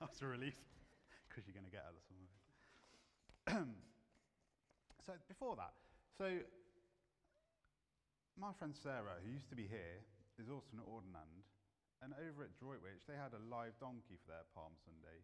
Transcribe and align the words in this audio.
That's 0.08 0.24
a 0.24 0.26
relief, 0.32 0.56
because 1.28 1.44
you're 1.44 1.52
going 1.52 1.68
to 1.68 1.74
get 1.76 1.84
out 1.84 1.92
of 1.92 2.00
some 2.08 2.16
of 2.16 2.24
it. 2.24 2.32
so 5.04 5.12
before 5.28 5.60
that, 5.60 5.76
so 6.16 6.40
my 8.40 8.48
friend 8.56 8.72
Sarah, 8.72 9.20
who 9.20 9.28
used 9.28 9.52
to 9.52 9.56
be 9.60 9.68
here, 9.68 10.00
is 10.40 10.48
also 10.48 10.72
an 10.72 10.80
Ordinand, 10.88 11.44
and 12.00 12.16
over 12.16 12.48
at 12.48 12.56
Droitwich, 12.56 13.04
they 13.04 13.12
had 13.12 13.36
a 13.36 13.42
live 13.52 13.76
donkey 13.76 14.16
for 14.24 14.32
their 14.32 14.48
Palm 14.56 14.72
Sunday. 14.80 15.20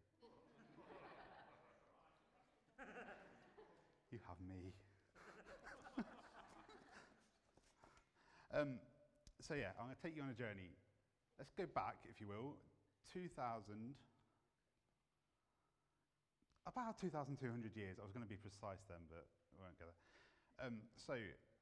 you 4.12 4.20
have 4.28 4.36
me. 4.44 4.76
um, 8.52 8.76
so 9.40 9.56
yeah, 9.56 9.72
I'm 9.80 9.88
going 9.88 9.96
to 9.96 10.04
take 10.04 10.12
you 10.12 10.20
on 10.20 10.28
a 10.28 10.36
journey. 10.36 10.76
Let's 11.40 11.56
go 11.56 11.64
back, 11.64 12.04
if 12.04 12.20
you 12.20 12.28
will, 12.28 12.60
2,000, 13.08 13.96
about 16.66 16.98
2,200 16.98 17.38
years. 17.78 17.96
I 17.98 18.02
was 18.02 18.12
going 18.12 18.26
to 18.26 18.28
be 18.28 18.38
precise 18.38 18.82
then, 18.90 19.06
but 19.06 19.24
I 19.54 19.62
won't 19.62 19.78
go 19.78 19.86
there. 19.86 20.66
Um, 20.66 20.82
so 20.98 21.14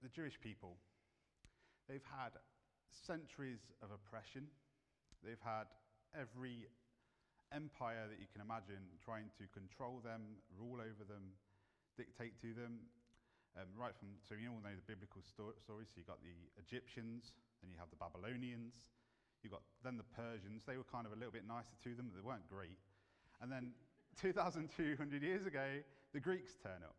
the 0.02 0.08
Jewish 0.08 0.40
people, 0.40 0.80
they've 1.88 2.04
had 2.08 2.40
centuries 2.88 3.60
of 3.84 3.92
oppression. 3.92 4.48
They've 5.20 5.40
had 5.44 5.68
every 6.16 6.68
empire 7.52 8.08
that 8.08 8.18
you 8.18 8.26
can 8.32 8.40
imagine 8.40 8.80
trying 9.04 9.28
to 9.36 9.44
control 9.52 10.00
them, 10.00 10.40
rule 10.56 10.80
over 10.80 11.04
them, 11.04 11.36
dictate 12.00 12.40
to 12.40 12.56
them. 12.56 12.88
Um, 13.54 13.70
right 13.78 13.94
from, 13.94 14.18
so 14.26 14.34
you 14.34 14.50
all 14.50 14.58
know 14.58 14.74
the 14.74 14.82
biblical 14.82 15.22
sto- 15.22 15.54
stories. 15.62 15.86
So 15.92 16.02
you've 16.02 16.10
got 16.10 16.18
the 16.26 16.34
Egyptians, 16.58 17.38
then 17.62 17.70
you 17.70 17.78
have 17.78 17.86
the 17.94 18.00
Babylonians, 18.00 18.90
you've 19.46 19.54
got 19.54 19.62
then 19.86 19.94
the 19.94 20.10
Persians. 20.10 20.66
They 20.66 20.74
were 20.74 20.88
kind 20.90 21.06
of 21.06 21.14
a 21.14 21.18
little 21.18 21.30
bit 21.30 21.46
nicer 21.46 21.78
to 21.86 21.94
them, 21.94 22.10
but 22.10 22.18
they 22.18 22.26
weren't 22.26 22.50
great. 22.50 22.82
And 23.38 23.46
then 23.46 23.78
2,200 24.16 24.70
years 25.22 25.46
ago, 25.46 25.82
the 26.12 26.22
Greeks 26.22 26.54
turn 26.62 26.82
up. 26.86 26.96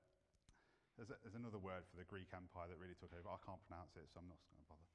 There's, 0.96 1.12
a, 1.12 1.18
there's, 1.24 1.36
another 1.36 1.60
word 1.60 1.84
for 1.92 2.00
the 2.00 2.08
Greek 2.08 2.32
Empire 2.32 2.72
that 2.72 2.80
really 2.80 2.96
took 2.96 3.12
over. 3.12 3.28
I 3.28 3.40
can't 3.44 3.60
pronounce 3.68 4.00
it, 4.00 4.08
so 4.08 4.24
I'm 4.24 4.32
not 4.32 4.40
going 4.48 4.64
to 4.64 4.70
bother. 4.72 4.90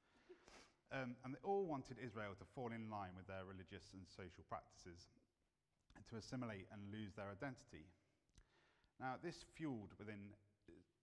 Um, 0.90 1.10
and 1.22 1.36
they 1.36 1.42
all 1.44 1.68
wanted 1.68 2.00
Israel 2.00 2.32
to 2.40 2.46
fall 2.56 2.72
in 2.72 2.88
line 2.88 3.12
with 3.12 3.28
their 3.28 3.44
religious 3.44 3.92
and 3.92 4.08
social 4.08 4.42
practices 4.48 5.12
and 5.92 6.02
to 6.08 6.16
assimilate 6.16 6.72
and 6.72 6.88
lose 6.88 7.12
their 7.12 7.28
identity. 7.28 7.84
Now, 8.96 9.20
this 9.20 9.44
fueled 9.52 9.92
within 10.00 10.32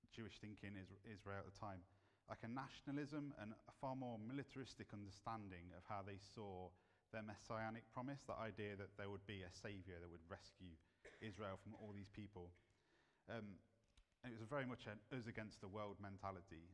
Jewish 0.09 0.41
thinking 0.41 0.73
in 0.73 0.85
Israel 1.05 1.45
at 1.45 1.49
the 1.49 1.57
time 1.61 1.85
like 2.27 2.43
a 2.43 2.52
nationalism 2.52 3.31
and 3.39 3.55
a 3.55 3.73
far 3.79 3.95
more 3.95 4.19
militaristic 4.19 4.91
understanding 4.91 5.71
of 5.79 5.83
how 5.87 6.03
they 6.03 6.19
saw 6.19 6.67
their 7.15 7.23
messianic 7.23 7.87
promise, 7.95 8.19
the 8.27 8.35
idea 8.35 8.75
that 8.75 8.91
there 8.99 9.07
would 9.07 9.23
be 9.23 9.47
a 9.47 9.52
savior 9.63 9.95
that 9.95 10.11
would 10.11 10.23
rescue 10.27 10.75
Israel 11.22 11.58
from 11.61 11.73
all 11.80 11.94
these 11.95 12.09
people. 12.09 12.52
Um, 13.30 13.59
it 14.25 14.39
was 14.39 14.50
very 14.50 14.66
much 14.66 14.88
an 14.88 15.00
us 15.14 15.27
against 15.27 15.61
the 15.61 15.67
world 15.67 15.95
mentality 16.02 16.73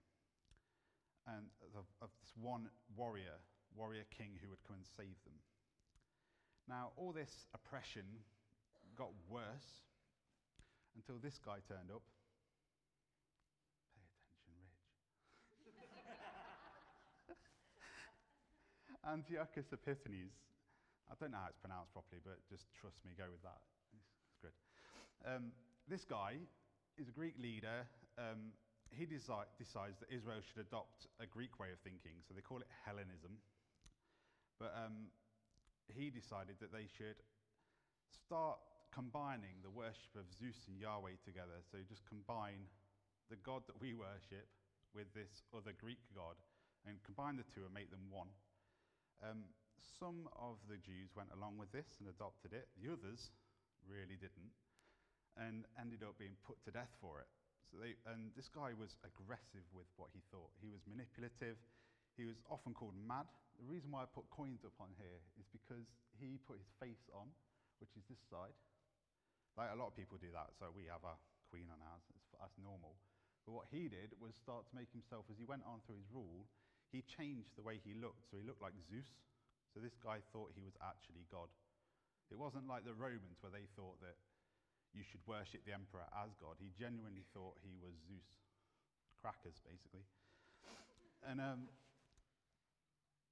and 1.27 1.47
of, 1.75 1.85
of 2.01 2.09
this 2.19 2.31
one 2.35 2.67
warrior, 2.95 3.39
warrior 3.75 4.03
king 4.11 4.35
who 4.41 4.49
would 4.49 4.63
come 4.67 4.75
and 4.75 4.85
save 4.85 5.15
them. 5.23 5.37
Now, 6.67 6.91
all 6.95 7.11
this 7.11 7.47
oppression 7.53 8.03
got 8.95 9.11
worse 9.27 9.83
until 10.95 11.19
this 11.19 11.39
guy 11.39 11.59
turned 11.67 11.91
up. 11.91 12.03
Pay 13.95 14.03
attention, 14.07 14.53
Rich. 14.59 14.79
Antiochus 19.03 19.67
Epiphanes. 19.73 20.35
I 21.11 21.15
don't 21.19 21.31
know 21.31 21.43
how 21.43 21.51
it's 21.51 21.59
pronounced 21.59 21.91
properly, 21.91 22.23
but 22.23 22.39
just 22.47 22.71
trust 22.79 23.03
me, 23.03 23.11
go 23.17 23.27
with 23.27 23.43
that. 23.43 23.59
Um, 25.25 25.51
this 25.87 26.03
guy 26.03 26.35
is 26.97 27.07
a 27.07 27.11
Greek 27.11 27.35
leader 27.41 27.87
um, 28.17 28.53
he 28.93 29.09
decides 29.09 29.97
that 29.97 30.09
Israel 30.13 30.41
should 30.45 30.61
adopt 30.61 31.09
a 31.17 31.25
Greek 31.25 31.57
way 31.57 31.73
of 31.73 31.81
thinking, 31.81 32.21
so 32.21 32.33
they 32.33 32.45
call 32.45 32.61
it 32.61 32.69
Hellenism. 32.85 33.41
But 34.61 34.73
um, 34.77 35.09
he 35.89 36.13
decided 36.13 36.61
that 36.61 36.69
they 36.69 36.85
should 36.85 37.17
start 38.13 38.61
combining 38.93 39.57
the 39.65 39.73
worship 39.73 40.13
of 40.13 40.29
Zeus 40.29 40.69
and 40.69 40.77
Yahweh 40.77 41.17
together. 41.25 41.57
So 41.73 41.81
just 41.89 42.05
combine 42.05 42.69
the 43.33 43.41
God 43.41 43.65
that 43.65 43.81
we 43.81 43.97
worship 43.97 44.45
with 44.93 45.09
this 45.17 45.41
other 45.49 45.73
Greek 45.73 46.05
God 46.13 46.37
and 46.85 47.01
combine 47.01 47.41
the 47.41 47.47
two 47.49 47.65
and 47.65 47.73
make 47.73 47.89
them 47.89 48.05
one. 48.13 48.29
Um, 49.25 49.49
some 49.97 50.29
of 50.37 50.61
the 50.69 50.77
Jews 50.77 51.09
went 51.17 51.33
along 51.33 51.57
with 51.57 51.73
this 51.73 51.97
and 51.97 52.05
adopted 52.05 52.53
it, 52.53 52.69
the 52.77 52.93
others 52.93 53.33
really 53.89 54.19
didn't, 54.21 54.53
and 55.37 55.65
ended 55.79 56.05
up 56.05 56.17
being 56.17 56.37
put 56.45 56.61
to 56.65 56.71
death 56.71 56.91
for 57.01 57.19
it. 57.19 57.29
So 57.73 57.81
they, 57.81 57.97
and 58.05 58.29
this 58.37 58.49
guy 58.53 58.77
was 58.77 58.93
aggressive 59.01 59.65
with 59.73 59.89
what 59.97 60.13
he 60.13 60.21
thought. 60.29 60.53
He 60.61 60.69
was 60.69 60.85
manipulative. 60.85 61.57
He 62.13 62.29
was 62.29 62.37
often 62.45 62.77
called 62.77 62.93
mad. 62.93 63.25
The 63.57 63.65
reason 63.65 63.89
why 63.89 64.05
I 64.05 64.07
put 64.09 64.29
coins 64.29 64.61
up 64.61 64.77
on 64.77 64.93
here 65.01 65.21
is 65.41 65.49
because 65.49 65.89
he 66.21 66.37
put 66.45 66.61
his 66.61 66.69
face 66.77 67.09
on, 67.09 67.33
which 67.81 67.93
is 67.97 68.05
this 68.05 68.21
side. 68.29 68.53
Like 69.57 69.73
a 69.73 69.77
lot 69.77 69.89
of 69.89 69.97
people 69.97 70.21
do 70.21 70.29
that, 70.33 70.53
so 70.57 70.69
we 70.73 70.85
have 70.89 71.01
a 71.05 71.17
queen 71.49 71.69
on 71.69 71.81
ours. 71.81 72.05
It's, 72.13 72.29
that's 72.37 72.57
normal. 72.61 72.97
But 73.45 73.57
what 73.57 73.69
he 73.73 73.89
did 73.89 74.13
was 74.21 74.37
start 74.37 74.69
to 74.69 74.77
make 74.77 74.89
himself, 74.93 75.25
as 75.29 75.37
he 75.37 75.45
went 75.45 75.65
on 75.65 75.81
through 75.85 76.01
his 76.01 76.09
rule, 76.13 76.45
he 76.93 77.01
changed 77.05 77.57
the 77.57 77.65
way 77.65 77.81
he 77.81 77.97
looked. 77.97 78.29
So 78.29 78.37
he 78.37 78.45
looked 78.45 78.61
like 78.61 78.77
Zeus. 78.89 79.09
So 79.73 79.81
this 79.81 79.97
guy 79.97 80.21
thought 80.29 80.53
he 80.53 80.61
was 80.61 80.77
actually 80.77 81.25
God. 81.33 81.49
It 82.29 82.37
wasn't 82.37 82.69
like 82.69 82.85
the 82.85 82.97
Romans 82.97 83.41
where 83.41 83.53
they 83.53 83.65
thought 83.73 83.97
that 84.01 84.17
you 84.93 85.01
should 85.01 85.21
worship 85.25 85.65
the 85.65 85.73
emperor 85.73 86.05
as 86.13 86.37
God. 86.37 86.61
He 86.61 86.69
genuinely 86.77 87.25
thought 87.33 87.57
he 87.65 87.73
was 87.81 87.97
Zeus. 88.05 88.29
Crackers, 89.23 89.57
basically. 89.63 90.03
And 91.23 91.39
um, 91.39 91.71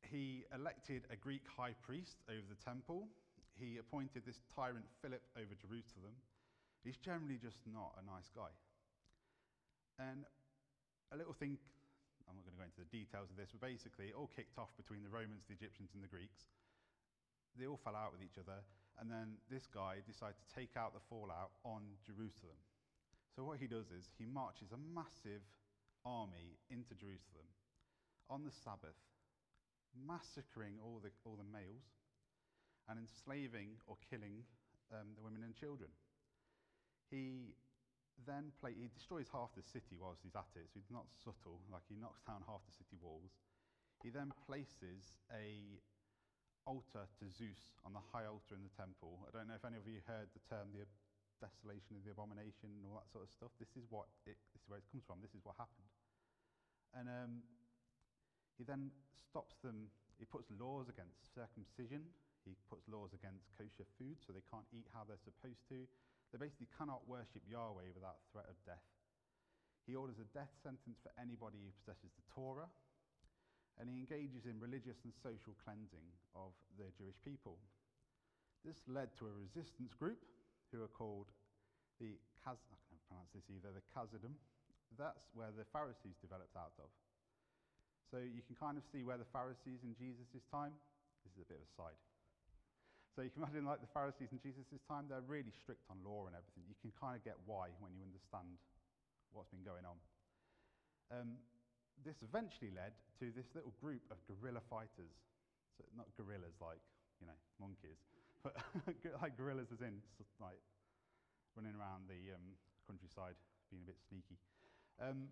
he 0.07 0.47
elected 0.55 1.03
a 1.11 1.19
Greek 1.19 1.43
high 1.45 1.75
priest 1.83 2.23
over 2.31 2.47
the 2.47 2.59
temple. 2.63 3.11
He 3.59 3.77
appointed 3.77 4.23
this 4.25 4.39
tyrant 4.55 4.87
Philip 5.03 5.21
over 5.35 5.51
Jerusalem. 5.59 6.15
He's 6.83 6.97
generally 6.97 7.37
just 7.37 7.59
not 7.67 7.93
a 7.99 8.03
nice 8.07 8.31
guy. 8.33 8.49
And 9.99 10.25
a 11.13 11.19
little 11.19 11.35
thing, 11.35 11.59
I'm 12.25 12.39
not 12.39 12.47
going 12.47 12.55
to 12.55 12.61
go 12.63 12.67
into 12.71 12.81
the 12.81 12.89
details 12.89 13.29
of 13.29 13.35
this, 13.35 13.51
but 13.51 13.61
basically 13.61 14.09
it 14.09 14.17
all 14.17 14.31
kicked 14.31 14.57
off 14.57 14.71
between 14.79 15.03
the 15.03 15.11
Romans, 15.11 15.45
the 15.45 15.53
Egyptians, 15.59 15.91
and 15.93 16.01
the 16.01 16.09
Greeks. 16.09 16.47
They 17.59 17.67
all 17.67 17.77
fell 17.83 17.99
out 17.99 18.15
with 18.15 18.23
each 18.23 18.39
other, 18.39 18.63
and 19.01 19.09
then 19.09 19.41
this 19.49 19.65
guy 19.65 19.97
decided 20.05 20.37
to 20.37 20.53
take 20.53 20.77
out 20.77 20.93
the 20.93 21.01
fallout 21.09 21.57
on 21.65 21.81
Jerusalem. 22.05 22.61
So 23.33 23.41
what 23.41 23.57
he 23.57 23.65
does 23.65 23.89
is 23.89 24.13
he 24.21 24.29
marches 24.29 24.69
a 24.69 24.77
massive 24.77 25.41
army 26.05 26.61
into 26.69 26.93
Jerusalem 26.93 27.49
on 28.29 28.45
the 28.45 28.53
Sabbath, 28.53 29.01
massacring 29.97 30.77
all 30.77 31.01
the, 31.01 31.09
all 31.25 31.33
the 31.33 31.49
males 31.49 31.97
and 32.85 33.01
enslaving 33.01 33.81
or 33.89 33.97
killing 34.05 34.45
um, 34.93 35.17
the 35.17 35.25
women 35.25 35.41
and 35.41 35.57
children. 35.57 35.89
He 37.09 37.57
then 38.21 38.53
play, 38.61 38.77
he 38.77 38.85
destroys 38.93 39.33
half 39.33 39.49
the 39.57 39.65
city 39.65 39.97
whilst 39.97 40.21
he's 40.21 40.37
at 40.37 40.53
it, 40.53 40.69
so 40.69 40.77
he's 40.77 40.93
not 40.93 41.09
subtle, 41.17 41.65
like 41.73 41.89
he 41.89 41.97
knocks 41.97 42.21
down 42.21 42.45
half 42.45 42.61
the 42.69 42.77
city 42.77 43.01
walls. 43.01 43.33
He 44.05 44.13
then 44.13 44.29
places 44.45 45.17
a 45.33 45.81
altar 46.65 47.09
to 47.19 47.25
Zeus 47.29 47.73
on 47.85 47.93
the 47.93 48.03
high 48.13 48.29
altar 48.29 48.53
in 48.53 48.63
the 48.63 48.75
temple. 48.77 49.21
I 49.25 49.33
don't 49.33 49.49
know 49.49 49.57
if 49.57 49.65
any 49.65 49.77
of 49.81 49.87
you 49.87 50.01
heard 50.05 50.29
the 50.33 50.43
term 50.45 50.73
the 50.73 50.85
desolation 51.41 51.97
of 51.97 52.05
the 52.05 52.13
abomination 52.13 52.69
and 52.69 52.85
all 52.85 53.01
that 53.01 53.09
sort 53.09 53.25
of 53.25 53.31
stuff. 53.33 53.49
This 53.57 53.73
is 53.73 53.89
what 53.89 54.05
it, 54.29 54.37
this 54.53 54.61
is 54.61 54.69
where 54.69 54.77
it 54.77 54.87
comes 54.93 55.01
from. 55.09 55.19
This 55.25 55.33
is 55.33 55.41
what 55.41 55.57
happened. 55.57 55.89
And 56.93 57.09
um, 57.09 57.33
he 58.61 58.63
then 58.63 58.93
stops 59.17 59.57
them. 59.65 59.89
He 60.21 60.29
puts 60.29 60.45
laws 60.53 60.85
against 60.85 61.33
circumcision. 61.33 62.05
He 62.45 62.53
puts 62.69 62.85
laws 62.89 63.13
against 63.13 63.49
kosher 63.57 63.85
food, 63.97 64.17
so 64.21 64.33
they 64.33 64.45
can't 64.49 64.65
eat 64.73 64.89
how 64.93 65.05
they're 65.05 65.21
supposed 65.21 65.61
to. 65.73 65.85
They 66.29 66.39
basically 66.41 66.69
cannot 66.73 67.05
worship 67.05 67.41
Yahweh 67.45 67.93
without 67.93 68.21
threat 68.29 68.49
of 68.49 68.57
death. 68.65 68.85
He 69.85 69.97
orders 69.97 70.21
a 70.21 70.29
death 70.29 70.53
sentence 70.61 71.01
for 71.01 71.09
anybody 71.17 71.57
who 71.61 71.73
possesses 71.81 72.13
the 72.13 72.25
Torah, 72.33 72.69
and 73.81 73.89
he 73.89 73.97
engages 73.97 74.45
in 74.45 74.61
religious 74.61 75.01
and 75.01 75.09
social 75.25 75.57
cleansing 75.65 76.05
of 76.37 76.53
the 76.77 76.85
Jewish 76.93 77.17
people. 77.25 77.57
This 78.61 78.77
led 78.85 79.09
to 79.17 79.25
a 79.25 79.33
resistance 79.33 79.97
group 79.97 80.21
who 80.69 80.85
are 80.85 80.93
called 80.93 81.33
the 81.97 82.13
Kaz, 82.45 82.61
I 82.61 82.77
can't 82.77 83.01
pronounce 83.09 83.33
this 83.33 83.49
either, 83.49 83.73
the 83.73 83.81
Chassidim. 83.89 84.37
That's 85.01 85.33
where 85.33 85.49
the 85.49 85.65
Pharisees 85.73 86.13
developed 86.21 86.53
out 86.53 86.77
of. 86.77 86.93
So 88.13 88.21
you 88.21 88.45
can 88.45 88.53
kind 88.53 88.77
of 88.77 88.85
see 88.93 89.01
where 89.01 89.17
the 89.17 89.25
Pharisees 89.33 89.81
in 89.81 89.97
Jesus' 89.97 90.45
time, 90.53 90.77
this 91.25 91.33
is 91.33 91.41
a 91.41 91.49
bit 91.49 91.57
of 91.57 91.65
a 91.65 91.73
side. 91.73 91.97
So 93.17 93.25
you 93.25 93.33
can 93.33 93.41
imagine 93.41 93.65
like 93.65 93.81
the 93.81 93.89
Pharisees 93.89 94.29
in 94.29 94.37
Jesus' 94.45 94.77
time, 94.85 95.09
they're 95.09 95.25
really 95.25 95.51
strict 95.57 95.89
on 95.89 95.97
law 96.05 96.29
and 96.29 96.37
everything. 96.37 96.69
You 96.69 96.77
can 96.85 96.93
kind 97.01 97.17
of 97.17 97.25
get 97.25 97.35
why 97.49 97.73
when 97.81 97.97
you 97.97 98.05
understand 98.05 98.61
what's 99.33 99.49
been 99.49 99.65
going 99.65 99.89
on. 99.89 99.97
Um, 101.11 101.41
this 102.05 102.19
eventually 102.25 102.71
led 102.73 102.93
to 103.19 103.29
this 103.33 103.49
little 103.53 103.73
group 103.79 104.01
of 104.09 104.17
guerrilla 104.25 104.61
fighters. 104.69 105.13
So 105.77 105.85
not 105.95 106.09
gorillas 106.17 106.57
like, 106.59 106.81
you 107.21 107.27
know, 107.27 107.37
monkeys, 107.61 108.01
but 108.45 108.57
like 109.21 109.37
gorillas 109.37 109.69
as 109.71 109.81
in 109.81 110.01
like 110.41 110.59
running 111.55 111.75
around 111.75 112.07
the 112.07 112.33
um, 112.33 112.55
countryside, 112.87 113.35
being 113.69 113.83
a 113.83 113.89
bit 113.91 113.99
sneaky. 114.07 114.39
Um, 114.99 115.31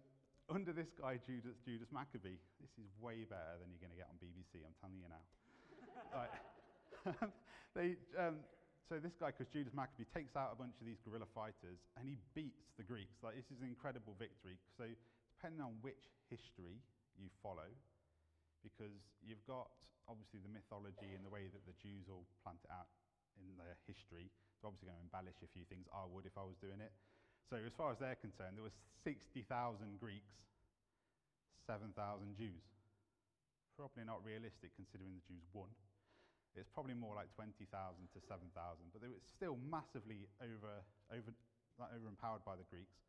under 0.50 0.74
this 0.74 0.90
guy, 0.98 1.22
Judas, 1.22 1.62
Judas 1.62 1.94
Maccabee, 1.94 2.42
this 2.58 2.74
is 2.82 2.90
way 2.98 3.22
better 3.28 3.62
than 3.62 3.70
you're 3.70 3.84
going 3.84 3.94
to 3.94 4.02
get 4.02 4.10
on 4.10 4.18
BBC, 4.18 4.66
I'm 4.66 4.74
telling 4.82 4.98
you 4.98 5.10
now. 5.10 5.24
they, 7.78 7.96
um, 8.18 8.42
so 8.90 8.98
this 8.98 9.14
guy, 9.14 9.30
because 9.30 9.46
Judas 9.54 9.78
Maccabee, 9.78 10.10
takes 10.10 10.34
out 10.34 10.50
a 10.50 10.58
bunch 10.58 10.74
of 10.82 10.90
these 10.90 10.98
guerrilla 11.06 11.30
fighters 11.38 11.78
and 11.94 12.10
he 12.10 12.18
beats 12.34 12.74
the 12.82 12.84
Greeks. 12.84 13.22
Like, 13.22 13.38
this 13.38 13.46
is 13.54 13.62
an 13.62 13.70
incredible 13.70 14.18
victory. 14.18 14.58
So 14.74 14.90
depending 15.40 15.64
on 15.64 15.80
which 15.80 16.12
history 16.28 16.84
you 17.16 17.32
follow, 17.40 17.72
because 18.60 19.00
you've 19.24 19.40
got 19.48 19.72
obviously 20.12 20.44
the 20.44 20.52
mythology 20.52 21.16
and 21.16 21.24
the 21.24 21.32
way 21.32 21.48
that 21.48 21.64
the 21.64 21.72
Jews 21.80 22.12
all 22.12 22.28
plant 22.44 22.60
it 22.68 22.72
out 22.76 22.92
in 23.40 23.56
their 23.56 23.80
history. 23.88 24.28
They're 24.60 24.68
obviously 24.68 24.92
going 24.92 25.00
to 25.00 25.08
embellish 25.08 25.40
a 25.40 25.48
few 25.48 25.64
things 25.72 25.88
I 25.96 26.04
would 26.04 26.28
if 26.28 26.36
I 26.36 26.44
was 26.44 26.60
doing 26.60 26.84
it. 26.84 26.92
So 27.48 27.56
as 27.56 27.72
far 27.72 27.96
as 27.96 28.04
they're 28.04 28.20
concerned, 28.20 28.60
there 28.60 28.68
was 28.68 28.76
60,000 29.08 29.48
Greeks, 29.96 30.36
7,000 31.64 31.96
Jews. 32.36 32.60
Probably 33.80 34.04
not 34.04 34.20
realistic 34.28 34.76
considering 34.76 35.16
the 35.16 35.24
Jews 35.24 35.48
won. 35.56 35.72
It's 36.60 36.68
probably 36.68 37.00
more 37.00 37.16
like 37.16 37.32
20,000 37.40 37.64
to 37.64 38.20
7,000, 38.20 38.52
but 38.92 39.00
they 39.00 39.08
were 39.08 39.24
still 39.24 39.56
massively 39.72 40.28
over, 40.44 40.84
over, 41.16 41.32
like 41.80 41.96
over 41.96 42.12
empowered 42.12 42.44
by 42.44 42.60
the 42.60 42.68
Greeks. 42.68 43.00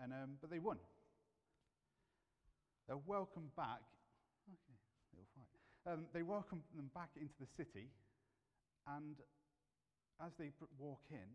And, 0.00 0.16
um, 0.16 0.40
but 0.40 0.48
they 0.48 0.62
won. 0.62 0.80
They're 2.86 3.02
welcomed 3.02 3.50
back. 3.58 3.82
Okay, 4.46 4.78
little 5.12 5.30
fight. 5.34 5.60
Um, 5.86 6.06
they 6.14 6.22
welcome 6.22 6.62
them 6.74 6.90
back 6.94 7.10
into 7.18 7.34
the 7.38 7.50
city, 7.58 7.90
and 8.86 9.18
as 10.22 10.32
they 10.38 10.54
walk 10.78 11.02
in, 11.10 11.26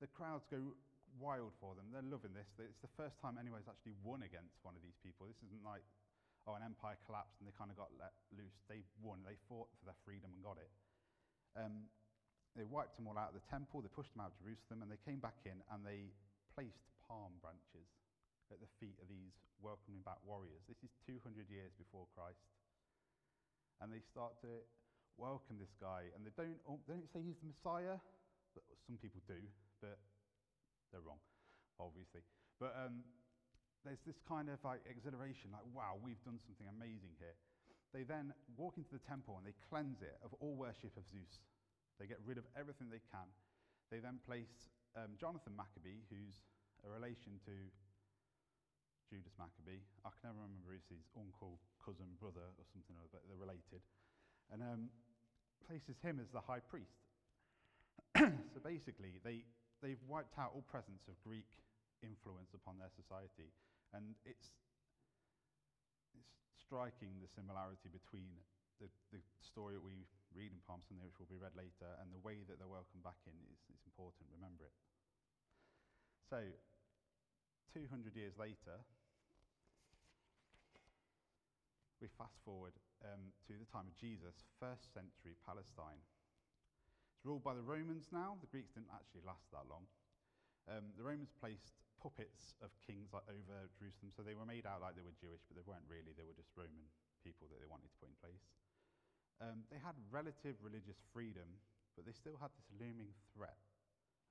the 0.00 0.08
crowds 0.08 0.44
go 0.50 0.74
wild 1.20 1.54
for 1.60 1.76
them. 1.78 1.92
They're 1.92 2.04
loving 2.04 2.34
this. 2.34 2.48
It's 2.58 2.82
the 2.82 2.90
first 2.98 3.20
time 3.22 3.38
anyone's 3.38 3.70
actually 3.70 3.94
won 4.02 4.26
against 4.26 4.58
one 4.66 4.74
of 4.74 4.82
these 4.82 4.98
people. 5.04 5.30
This 5.30 5.38
isn't 5.46 5.62
like 5.62 5.84
oh, 6.46 6.58
an 6.58 6.64
empire 6.64 6.98
collapsed 7.06 7.38
and 7.40 7.46
they 7.46 7.54
kind 7.54 7.70
of 7.70 7.78
got 7.78 7.92
let 7.96 8.12
loose. 8.34 8.58
They 8.66 8.82
won. 9.00 9.22
They 9.22 9.38
fought 9.46 9.70
for 9.78 9.84
their 9.86 9.98
freedom 10.02 10.34
and 10.34 10.40
got 10.42 10.58
it. 10.58 10.72
Um, 11.54 11.86
they 12.58 12.66
wiped 12.66 12.98
them 12.98 13.06
all 13.06 13.18
out 13.18 13.34
of 13.34 13.38
the 13.38 13.46
temple. 13.50 13.82
They 13.82 13.90
pushed 13.90 14.14
them 14.14 14.22
out 14.26 14.34
of 14.34 14.38
Jerusalem 14.42 14.82
and 14.82 14.90
they 14.90 15.00
came 15.02 15.22
back 15.22 15.38
in 15.46 15.58
and 15.70 15.86
they 15.86 16.10
placed 16.54 16.82
palm 17.06 17.38
branches 17.42 17.86
at 18.54 18.62
the 18.62 18.70
feet 18.78 18.94
of 19.02 19.10
these 19.10 19.34
welcoming 19.58 20.06
back 20.06 20.22
warriors. 20.22 20.62
This 20.70 20.78
is 20.86 20.94
200 21.02 21.50
years 21.50 21.74
before 21.74 22.06
Christ. 22.14 22.46
And 23.82 23.90
they 23.90 23.98
start 23.98 24.38
to 24.46 24.62
welcome 25.18 25.58
this 25.58 25.74
guy. 25.82 26.06
And 26.14 26.22
they 26.22 26.30
don't, 26.38 26.62
oh, 26.70 26.78
they 26.86 26.94
don't 26.94 27.10
say 27.10 27.18
he's 27.18 27.42
the 27.42 27.50
Messiah, 27.50 27.98
but 28.54 28.62
some 28.86 28.94
people 29.02 29.18
do, 29.26 29.42
but 29.82 29.98
they're 30.94 31.02
wrong, 31.02 31.18
obviously. 31.82 32.22
But 32.62 32.78
um, 32.78 33.02
there's 33.82 34.02
this 34.06 34.22
kind 34.22 34.46
of 34.46 34.62
like 34.62 34.86
exhilaration, 34.86 35.50
like, 35.50 35.66
wow, 35.74 35.98
we've 35.98 36.22
done 36.22 36.38
something 36.38 36.70
amazing 36.70 37.18
here. 37.18 37.34
They 37.90 38.06
then 38.06 38.30
walk 38.54 38.78
into 38.78 38.90
the 38.94 39.02
temple 39.02 39.38
and 39.38 39.46
they 39.46 39.54
cleanse 39.70 40.02
it 40.02 40.18
of 40.22 40.34
all 40.38 40.54
worship 40.54 40.94
of 40.94 41.06
Zeus. 41.10 41.42
They 41.98 42.06
get 42.06 42.18
rid 42.26 42.38
of 42.38 42.46
everything 42.58 42.90
they 42.90 43.02
can. 43.10 43.26
They 43.90 44.02
then 44.02 44.18
place 44.26 44.70
um, 44.98 45.14
Jonathan 45.14 45.54
Maccabee, 45.54 46.02
who's 46.10 46.42
a 46.82 46.90
relation 46.90 47.38
to 47.46 47.54
Judas 49.14 49.38
Maccabee. 49.38 49.78
I 50.02 50.10
can 50.10 50.34
never 50.34 50.42
remember 50.42 50.74
if 50.74 50.82
his 50.90 51.06
uncle, 51.14 51.62
cousin, 51.78 52.18
brother, 52.18 52.42
or 52.58 52.66
something, 52.74 52.98
but 53.14 53.22
they're 53.30 53.38
related. 53.38 53.78
And 54.50 54.58
um, 54.58 54.90
places 55.70 56.02
him 56.02 56.18
as 56.18 56.34
the 56.34 56.42
high 56.42 56.58
priest. 56.58 57.06
so 58.18 58.58
basically, 58.58 59.22
they, 59.22 59.46
they've 59.78 60.02
wiped 60.10 60.34
out 60.34 60.50
all 60.50 60.66
presence 60.66 61.06
of 61.06 61.14
Greek 61.22 61.46
influence 62.02 62.58
upon 62.58 62.82
their 62.82 62.90
society. 62.90 63.54
And 63.94 64.18
it's, 64.26 64.50
it's 66.18 66.34
striking 66.58 67.22
the 67.22 67.30
similarity 67.30 67.86
between 67.94 68.34
the, 68.82 68.90
the 69.14 69.22
story 69.38 69.78
that 69.78 69.86
we 69.86 69.94
read 70.34 70.50
in 70.50 70.58
Palm 70.66 70.82
Sunday, 70.82 71.06
which 71.06 71.22
will 71.22 71.30
be 71.30 71.38
read 71.38 71.54
later, 71.54 71.86
and 72.02 72.10
the 72.10 72.18
way 72.26 72.42
that 72.50 72.58
they're 72.58 72.66
welcomed 72.66 73.06
back 73.06 73.22
in 73.30 73.38
is, 73.46 73.62
is 73.70 73.78
important. 73.86 74.26
Remember 74.34 74.66
it. 74.66 74.74
So, 76.26 76.42
200 77.70 78.18
years 78.18 78.34
later, 78.34 78.82
we 82.00 82.08
fast 82.18 82.38
forward 82.42 82.74
um, 83.04 83.30
to 83.46 83.54
the 83.54 83.68
time 83.68 83.86
of 83.86 83.94
Jesus, 83.96 84.46
first 84.58 84.90
century 84.90 85.38
Palestine. 85.44 86.00
It's 87.14 87.24
ruled 87.24 87.46
by 87.46 87.54
the 87.54 87.64
Romans 87.64 88.10
now. 88.10 88.40
The 88.42 88.50
Greeks 88.50 88.74
didn't 88.74 88.92
actually 88.92 89.22
last 89.22 89.46
that 89.54 89.68
long. 89.70 89.86
Um, 90.66 90.96
the 90.96 91.04
Romans 91.04 91.30
placed 91.36 91.76
puppets 92.00 92.56
of 92.64 92.72
kings 92.84 93.12
like, 93.12 93.24
over 93.28 93.68
Jerusalem. 93.78 94.12
So 94.12 94.24
they 94.24 94.36
were 94.36 94.48
made 94.48 94.66
out 94.66 94.82
like 94.82 94.96
they 94.98 95.06
were 95.06 95.16
Jewish, 95.16 95.44
but 95.46 95.54
they 95.56 95.64
weren't 95.64 95.86
really. 95.86 96.12
They 96.16 96.26
were 96.26 96.36
just 96.36 96.52
Roman 96.56 96.88
people 97.22 97.48
that 97.52 97.60
they 97.60 97.68
wanted 97.68 97.88
to 97.92 97.98
put 98.00 98.10
in 98.12 98.18
place. 98.20 98.44
Um, 99.40 99.64
they 99.72 99.80
had 99.80 99.96
relative 100.12 100.60
religious 100.60 101.00
freedom, 101.12 101.60
but 101.96 102.04
they 102.04 102.14
still 102.14 102.36
had 102.38 102.52
this 102.54 102.68
looming 102.76 103.12
threat 103.32 103.60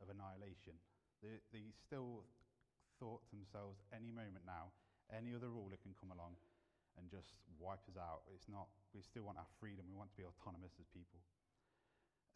of 0.02 0.10
annihilation. 0.14 0.78
They, 1.22 1.42
they 1.50 1.74
still 1.74 2.28
thought 3.02 3.26
to 3.30 3.34
themselves, 3.34 3.82
any 3.90 4.14
moment 4.14 4.46
now, 4.46 4.76
any 5.12 5.34
other 5.34 5.50
ruler 5.50 5.80
can 5.82 5.98
come 5.98 6.14
along 6.14 6.38
and 6.98 7.10
just 7.10 7.34
wipe 7.58 7.82
us 7.90 7.98
out. 7.98 8.28
It's 8.34 8.48
not, 8.48 8.70
we 8.94 9.02
still 9.02 9.26
want 9.26 9.38
our 9.42 9.50
freedom. 9.60 9.86
We 9.90 9.98
want 9.98 10.14
to 10.14 10.20
be 10.20 10.26
autonomous 10.26 10.76
as 10.78 10.88
people. 10.92 11.20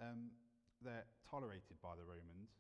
Um, 0.02 0.34
they're 0.82 1.10
tolerated 1.26 1.82
by 1.82 1.98
the 1.98 2.06
Romans, 2.06 2.54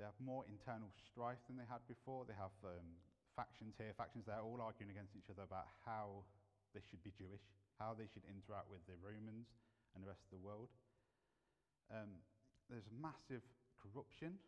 they 0.00 0.08
have 0.08 0.16
more 0.16 0.48
internal 0.48 0.88
strife 1.12 1.44
than 1.44 1.60
they 1.60 1.68
had 1.68 1.84
before. 1.84 2.24
They 2.24 2.32
have 2.40 2.56
um, 2.64 2.88
factions 3.36 3.76
here, 3.76 3.92
factions 3.92 4.24
there, 4.24 4.40
all 4.40 4.56
arguing 4.56 4.88
against 4.88 5.12
each 5.12 5.28
other 5.28 5.44
about 5.44 5.68
how 5.84 6.24
they 6.72 6.80
should 6.88 7.04
be 7.04 7.12
Jewish, 7.12 7.44
how 7.76 7.92
they 7.92 8.08
should 8.08 8.24
interact 8.24 8.72
with 8.72 8.80
the 8.88 8.96
Romans 9.04 9.52
and 9.92 10.00
the 10.00 10.08
rest 10.08 10.24
of 10.24 10.32
the 10.32 10.40
world. 10.40 10.72
Um, 11.92 12.16
there's 12.72 12.88
massive 12.88 13.44
corruption. 13.76 14.40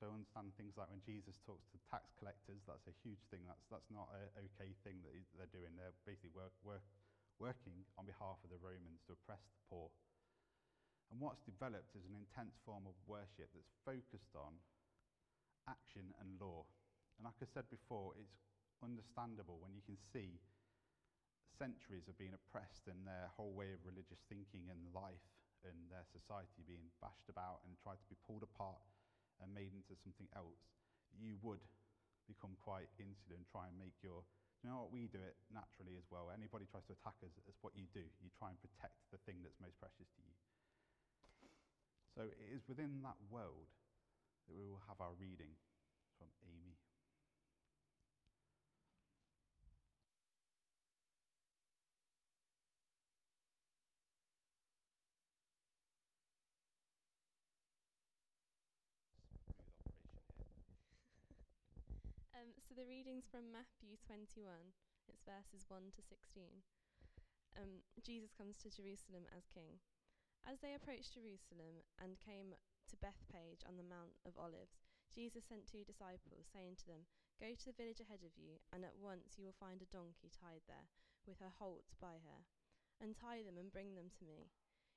So 0.00 0.08
understand 0.08 0.56
things 0.56 0.80
like 0.80 0.88
when 0.88 1.04
Jesus 1.04 1.36
talks 1.44 1.68
to 1.76 1.78
tax 1.92 2.08
collectors, 2.16 2.64
that's 2.64 2.88
a 2.88 2.96
huge 3.04 3.20
thing. 3.28 3.44
That's, 3.44 3.68
that's 3.68 3.92
not 3.92 4.08
an 4.16 4.48
okay 4.48 4.72
thing 4.80 5.04
that 5.04 5.12
they're 5.36 5.52
doing. 5.52 5.76
They're 5.76 5.92
basically 6.08 6.32
work, 6.32 6.56
work, 6.64 6.80
working 7.36 7.84
on 8.00 8.08
behalf 8.08 8.40
of 8.40 8.48
the 8.48 8.56
Romans 8.64 9.04
to 9.04 9.12
oppress 9.12 9.44
the 9.44 9.60
poor. 9.68 9.92
And 11.12 11.20
what's 11.20 11.44
developed 11.44 11.92
is 11.92 12.08
an 12.08 12.16
intense 12.16 12.56
form 12.64 12.88
of 12.88 12.96
worship 13.04 13.52
that's 13.52 13.76
focused 13.84 14.32
on 14.32 14.56
action 15.68 16.16
and 16.16 16.40
law. 16.40 16.64
And 17.20 17.28
like 17.28 17.36
I 17.44 17.48
said 17.52 17.68
before, 17.68 18.16
it's 18.16 18.40
understandable 18.80 19.60
when 19.60 19.76
you 19.76 19.84
can 19.84 20.00
see 20.00 20.40
centuries 21.60 22.08
of 22.08 22.16
being 22.16 22.32
oppressed 22.32 22.88
and 22.88 23.04
their 23.04 23.28
whole 23.36 23.52
way 23.52 23.68
of 23.76 23.84
religious 23.84 24.24
thinking 24.32 24.72
and 24.72 24.80
life 24.96 25.28
and 25.60 25.76
their 25.92 26.08
society 26.08 26.64
being 26.64 26.88
bashed 27.04 27.28
about 27.28 27.60
and 27.68 27.76
tried 27.76 28.00
to 28.00 28.08
be 28.08 28.16
pulled 28.24 28.40
apart 28.40 28.80
and 29.50 29.58
made 29.58 29.74
into 29.74 29.98
something 29.98 30.30
else, 30.38 30.62
you 31.18 31.34
would 31.42 31.58
become 32.30 32.54
quite 32.62 32.86
insular 33.02 33.34
and 33.34 33.42
try 33.50 33.66
and 33.66 33.74
make 33.74 33.98
your 34.06 34.22
you 34.62 34.68
know 34.68 34.86
what 34.86 34.92
we 34.92 35.08
do 35.08 35.18
it 35.18 35.34
naturally 35.48 35.96
as 35.96 36.04
well. 36.12 36.28
Anybody 36.30 36.68
tries 36.68 36.84
to 36.86 36.94
attack 36.94 37.16
us 37.24 37.32
it's 37.48 37.58
what 37.64 37.72
you 37.74 37.88
do. 37.96 38.04
You 38.20 38.28
try 38.36 38.52
and 38.52 38.60
protect 38.60 38.94
the 39.08 39.18
thing 39.24 39.40
that's 39.40 39.56
most 39.58 39.74
precious 39.80 40.04
to 40.04 40.20
you. 40.20 40.36
So 42.12 42.28
it 42.28 42.52
is 42.52 42.60
within 42.68 43.00
that 43.02 43.16
world 43.32 43.72
that 44.46 44.52
we 44.52 44.68
will 44.68 44.84
have 44.84 45.00
our 45.00 45.16
reading 45.16 45.56
from 46.20 46.28
Amy. 46.44 46.76
Um, 62.36 62.52
so 62.68 62.69
the 62.80 62.88
readings 62.88 63.28
from 63.28 63.52
Matthew 63.52 64.00
21, 64.08 64.40
it's 65.04 65.20
verses 65.28 65.68
1 65.68 65.92
to 65.92 66.00
16. 66.00 66.64
Um, 67.60 67.84
Jesus 68.00 68.32
comes 68.32 68.56
to 68.64 68.72
Jerusalem 68.72 69.28
as 69.36 69.44
king. 69.52 69.84
As 70.48 70.64
they 70.64 70.72
approached 70.72 71.12
Jerusalem 71.12 71.84
and 72.00 72.16
came 72.24 72.56
to 72.56 73.02
Bethphage 73.04 73.60
on 73.68 73.76
the 73.76 73.84
Mount 73.84 74.16
of 74.24 74.40
Olives, 74.40 74.80
Jesus 75.12 75.44
sent 75.44 75.68
two 75.68 75.84
disciples, 75.84 76.48
saying 76.48 76.80
to 76.80 76.88
them, 76.88 77.04
Go 77.36 77.52
to 77.52 77.68
the 77.68 77.76
village 77.76 78.00
ahead 78.00 78.24
of 78.24 78.32
you, 78.40 78.56
and 78.72 78.80
at 78.80 78.96
once 78.96 79.36
you 79.36 79.44
will 79.44 79.60
find 79.60 79.84
a 79.84 79.92
donkey 79.92 80.32
tied 80.32 80.64
there, 80.64 80.88
with 81.28 81.36
her 81.44 81.52
halt 81.52 81.92
by 82.00 82.16
her. 82.24 82.48
Untie 82.96 83.44
them 83.44 83.60
and 83.60 83.68
bring 83.68 83.92
them 83.92 84.08
to 84.08 84.24
me. 84.24 84.48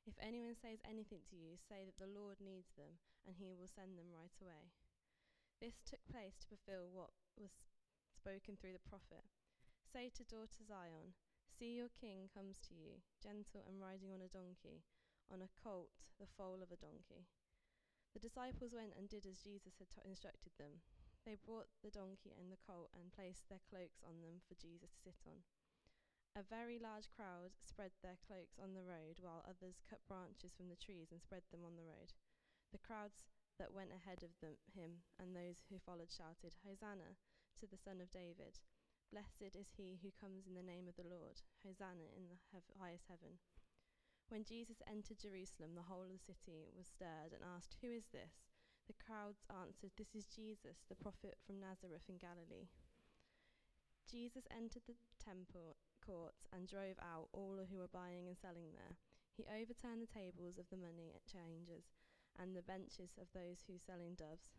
If 0.07 0.15
anyone 0.23 0.55
says 0.55 0.79
anything 0.87 1.27
to 1.27 1.35
you, 1.35 1.59
say 1.59 1.83
that 1.83 1.99
the 1.99 2.07
Lord 2.07 2.39
needs 2.39 2.71
them, 2.79 2.95
and 3.27 3.35
he 3.35 3.51
will 3.51 3.67
send 3.67 3.99
them 3.99 4.07
right 4.15 4.39
away. 4.39 4.71
This 5.59 5.83
took 5.83 5.99
place 6.07 6.39
to 6.39 6.47
fulfill 6.47 6.87
what 6.87 7.11
was 7.35 7.51
spoken 8.23 8.55
through 8.55 8.71
the 8.71 8.87
prophet. 8.87 9.27
Say 9.83 10.07
to 10.15 10.23
daughter 10.23 10.63
Zion, 10.63 11.11
See 11.51 11.75
your 11.75 11.91
king 11.91 12.31
comes 12.31 12.55
to 12.71 12.73
you, 12.73 13.03
gentle 13.19 13.67
and 13.67 13.83
riding 13.83 14.15
on 14.15 14.23
a 14.23 14.31
donkey 14.31 14.87
on 15.27 15.43
a 15.43 15.51
colt, 15.59 15.91
the 16.21 16.29
foal 16.39 16.63
of 16.63 16.71
a 16.71 16.79
donkey. 16.79 17.27
The 18.15 18.23
disciples 18.23 18.71
went 18.71 18.95
and 18.95 19.11
did 19.11 19.27
as 19.27 19.43
Jesus 19.43 19.75
had 19.81 19.91
t- 19.91 20.05
instructed 20.07 20.55
them. 20.55 20.85
They 21.27 21.35
brought 21.35 21.67
the 21.81 21.91
donkey 21.91 22.31
and 22.37 22.47
the 22.47 22.63
colt 22.63 22.93
and 22.95 23.11
placed 23.11 23.49
their 23.49 23.63
cloaks 23.67 23.99
on 24.05 24.23
them 24.23 24.39
for 24.45 24.55
Jesus 24.55 24.93
to 24.93 25.03
sit 25.03 25.19
on. 25.27 25.43
A 26.37 26.45
very 26.47 26.77
large 26.77 27.09
crowd 27.11 27.57
spread 27.59 27.91
their 28.01 28.21
cloaks 28.23 28.55
on 28.61 28.73
the 28.73 28.85
road, 28.85 29.21
while 29.21 29.45
others 29.45 29.83
cut 29.85 30.05
branches 30.05 30.53
from 30.53 30.69
the 30.69 30.79
trees 30.79 31.09
and 31.11 31.21
spread 31.21 31.43
them 31.49 31.65
on 31.65 31.75
the 31.75 31.85
road. 31.85 32.13
The 32.71 32.81
crowds 32.81 33.25
that 33.57 33.73
went 33.73 33.93
ahead 33.93 34.21
of 34.25 34.33
them, 34.41 34.57
him 34.73 35.05
and 35.17 35.33
those 35.33 35.65
who 35.69 35.77
followed 35.81 36.09
shouted, 36.09 36.57
Hosanna 36.65 37.17
to 37.59 37.67
the 37.67 37.77
Son 37.77 38.01
of 38.01 38.09
David. 38.09 38.59
Blessed 39.13 39.53
is 39.53 39.77
he 39.77 40.01
who 40.01 40.09
comes 40.09 40.49
in 40.49 40.57
the 40.57 40.65
name 40.65 40.89
of 40.89 40.97
the 40.97 41.05
Lord. 41.05 41.41
Hosanna 41.61 42.09
in 42.17 42.25
the 42.25 42.39
hev- 42.49 42.73
highest 42.81 43.05
heaven. 43.05 43.37
When 44.29 44.43
Jesus 44.43 44.81
entered 44.89 45.21
Jerusalem, 45.21 45.75
the 45.77 45.85
whole 45.85 46.09
of 46.09 46.25
the 46.25 46.33
city 46.33 46.73
was 46.73 46.89
stirred 46.89 47.35
and 47.35 47.45
asked, 47.45 47.77
Who 47.81 47.93
is 47.93 48.09
this? 48.09 48.49
The 48.89 48.97
crowds 48.97 49.45
answered, 49.53 49.93
This 49.95 50.15
is 50.17 50.25
Jesus, 50.25 50.81
the 50.89 50.97
prophet 50.97 51.37
from 51.45 51.61
Nazareth 51.61 52.09
in 52.09 52.17
Galilee. 52.17 52.73
Jesus 54.09 54.49
entered 54.49 54.83
the 54.89 54.97
temple 55.21 55.77
courts 56.01 56.49
and 56.51 56.67
drove 56.67 56.99
out 56.99 57.29
all 57.31 57.61
who 57.69 57.77
were 57.79 57.93
buying 57.95 58.27
and 58.27 58.37
selling 58.37 58.73
there. 58.73 58.97
He 59.37 59.47
overturned 59.47 60.01
the 60.01 60.09
tables 60.09 60.57
of 60.57 60.69
the 60.69 60.77
money 60.77 61.13
changers 61.25 61.93
and 62.37 62.55
the 62.55 62.65
benches 62.65 63.15
of 63.21 63.31
those 63.33 63.63
who 63.65 63.73
were 63.73 63.87
selling 63.87 64.15
doves. 64.15 64.51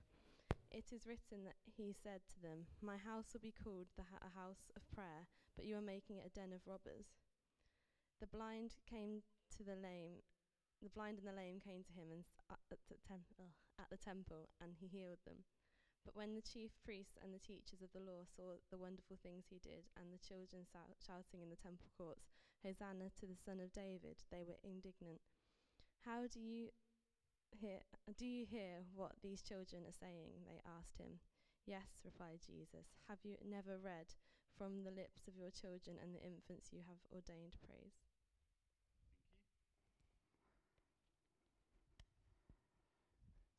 It 0.75 0.91
is 0.93 1.07
written 1.07 1.45
that 1.45 1.55
he 1.79 1.93
said 1.95 2.27
to 2.35 2.41
them, 2.43 2.67
My 2.83 2.97
house 2.97 3.31
will 3.33 3.41
be 3.41 3.55
called 3.55 3.87
the 3.95 4.03
ha- 4.11 4.27
a 4.27 4.35
house 4.35 4.73
of 4.75 4.83
prayer, 4.91 5.29
but 5.55 5.65
you 5.67 5.77
are 5.79 5.81
making 5.81 6.19
it 6.19 6.27
a 6.27 6.35
den 6.35 6.53
of 6.53 6.67
robbers. 6.67 7.15
The 8.19 8.27
blind 8.27 8.75
came 8.85 9.23
to 9.57 9.63
the 9.63 9.77
lame, 9.77 10.25
the 10.83 10.91
blind 10.91 11.19
and 11.19 11.29
the 11.29 11.33
lame 11.33 11.61
came 11.61 11.85
to 11.85 11.93
him 11.93 12.11
and 12.11 12.25
s- 12.25 12.41
uh, 12.51 12.57
at, 12.73 12.81
the 12.89 12.99
tem- 13.07 13.25
ugh, 13.39 13.55
at 13.79 13.89
the 13.89 13.97
temple, 13.97 14.49
and 14.61 14.75
he 14.75 14.89
healed 14.89 15.23
them. 15.25 15.45
But 16.05 16.17
when 16.17 16.35
the 16.35 16.43
chief 16.43 16.73
priests 16.83 17.17
and 17.23 17.33
the 17.33 17.39
teachers 17.39 17.81
of 17.81 17.93
the 17.93 18.01
law 18.03 18.25
saw 18.27 18.59
the 18.71 18.77
wonderful 18.79 19.17
things 19.23 19.47
he 19.49 19.61
did, 19.61 19.87
and 19.97 20.13
the 20.13 20.19
children 20.19 20.67
sou- 20.67 20.99
shouting 20.99 21.41
in 21.41 21.51
the 21.51 21.57
temple 21.57 21.89
courts, 21.97 22.27
Hosanna 22.65 23.11
to 23.21 23.27
the 23.27 23.37
Son 23.37 23.61
of 23.61 23.73
David, 23.73 24.25
they 24.31 24.43
were 24.43 24.59
indignant. 24.65 25.21
How 26.05 26.27
do 26.27 26.41
you 26.41 26.71
hear, 27.53 27.81
do 28.17 28.27
you 28.27 28.47
hear 28.47 28.85
what 28.95 29.13
these 29.23 29.43
children 29.43 29.85
are 29.85 30.01
saying? 30.01 30.45
They 30.47 30.61
asked 30.65 30.99
him. 30.99 31.21
Yes, 31.67 32.05
replied 32.05 32.45
Jesus. 32.45 32.93
Have 33.09 33.25
you 33.25 33.37
never 33.41 33.81
read 33.81 34.13
from 34.57 34.85
the 34.85 34.93
lips 34.93 35.25
of 35.27 35.37
your 35.37 35.51
children 35.51 35.97
and 35.97 36.13
the 36.13 36.21
infants 36.21 36.73
you 36.73 36.85
have 36.85 37.01
ordained 37.09 37.57
praise? 37.65 38.05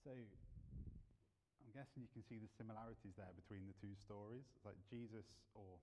So 0.06 0.14
I'm 0.14 1.74
guessing 1.74 2.06
you 2.06 2.14
can 2.14 2.22
see 2.22 2.38
the 2.38 2.52
similarities 2.54 3.18
there 3.18 3.34
between 3.34 3.66
the 3.66 3.74
two 3.82 3.98
stories. 3.98 4.46
Like 4.62 4.78
Jesus, 4.86 5.26
or 5.58 5.82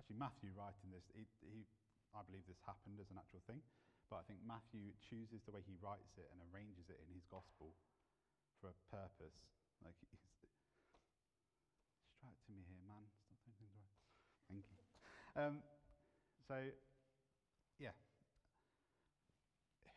actually 0.00 0.16
Matthew 0.16 0.56
writing 0.56 0.88
this, 0.88 1.04
he, 1.12 1.28
he, 1.44 1.68
I 2.16 2.24
believe 2.24 2.48
this 2.48 2.64
happened 2.64 2.96
as 2.96 3.12
an 3.12 3.20
actual 3.20 3.44
thing, 3.44 3.60
but 4.08 4.24
I 4.24 4.24
think 4.24 4.40
Matthew 4.40 4.96
chooses 5.04 5.44
the 5.44 5.52
way 5.52 5.60
he 5.64 5.76
writes 5.84 6.16
it 6.16 6.32
and 6.32 6.40
arranges 6.48 6.88
it 6.88 6.96
in 7.04 7.12
his 7.12 7.28
gospel 7.28 7.76
for 8.60 8.72
a 8.72 8.76
purpose. 8.88 9.36
Like 9.84 9.94
he's 10.00 10.08
distracting 12.18 12.56
me 12.56 12.64
here, 12.64 12.82
man. 12.88 13.04
Stop 13.28 13.38
doing 13.44 13.56
things 13.60 13.70
right. 13.76 13.92
Thank 14.48 14.64
you. 14.64 14.80
Um, 15.36 15.60
so, 16.48 16.56
yeah. 17.78 17.94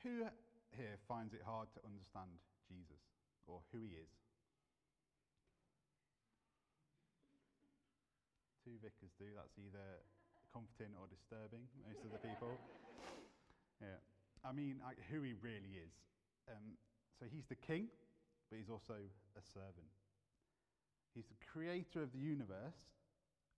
Who 0.04 0.28
here 0.76 1.00
finds 1.08 1.34
it 1.34 1.42
hard 1.42 1.72
to 1.74 1.80
understand 1.88 2.36
Jesus 2.68 3.02
or 3.48 3.64
who 3.72 3.80
he 3.82 3.96
is? 3.96 4.12
Two 8.62 8.78
vicars 8.84 9.16
do. 9.18 9.26
That's 9.34 9.58
either 9.58 10.04
comforting 10.54 10.94
or 11.00 11.08
disturbing, 11.10 11.66
most 11.88 12.04
of 12.06 12.12
the 12.12 12.22
people. 12.22 12.60
Yeah. 13.82 14.00
I 14.46 14.54
mean, 14.54 14.82
who 15.10 15.22
he 15.22 15.34
really 15.42 15.82
is. 15.82 15.94
Um, 16.50 16.78
so 17.20 17.26
he's 17.30 17.46
the 17.50 17.58
king, 17.58 17.90
but 18.50 18.58
he's 18.58 18.70
also 18.70 18.98
a 18.98 19.44
servant. 19.54 19.90
He's 21.14 21.28
the 21.28 21.38
creator 21.52 22.02
of 22.02 22.14
the 22.14 22.22
universe, 22.22 22.80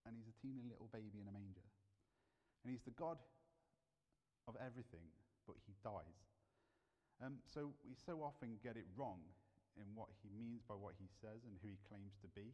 and 0.07 0.15
he's 0.17 0.27
a 0.27 0.35
teeny 0.41 0.65
little 0.65 0.89
baby 0.91 1.21
in 1.21 1.27
a 1.29 1.35
manger. 1.35 1.67
And 2.63 2.71
he's 2.71 2.83
the 2.83 2.95
God 2.95 3.19
of 4.47 4.55
everything, 4.59 5.07
but 5.47 5.55
he 5.67 5.75
dies. 5.83 6.19
Um, 7.23 7.39
so 7.47 7.71
we 7.87 7.95
so 7.95 8.19
often 8.19 8.59
get 8.63 8.75
it 8.75 8.87
wrong 8.97 9.21
in 9.79 9.87
what 9.95 10.09
he 10.21 10.29
means 10.35 10.61
by 10.67 10.75
what 10.75 10.97
he 10.99 11.07
says 11.21 11.45
and 11.47 11.55
who 11.61 11.69
he 11.71 11.79
claims 11.87 12.17
to 12.21 12.29
be. 12.35 12.51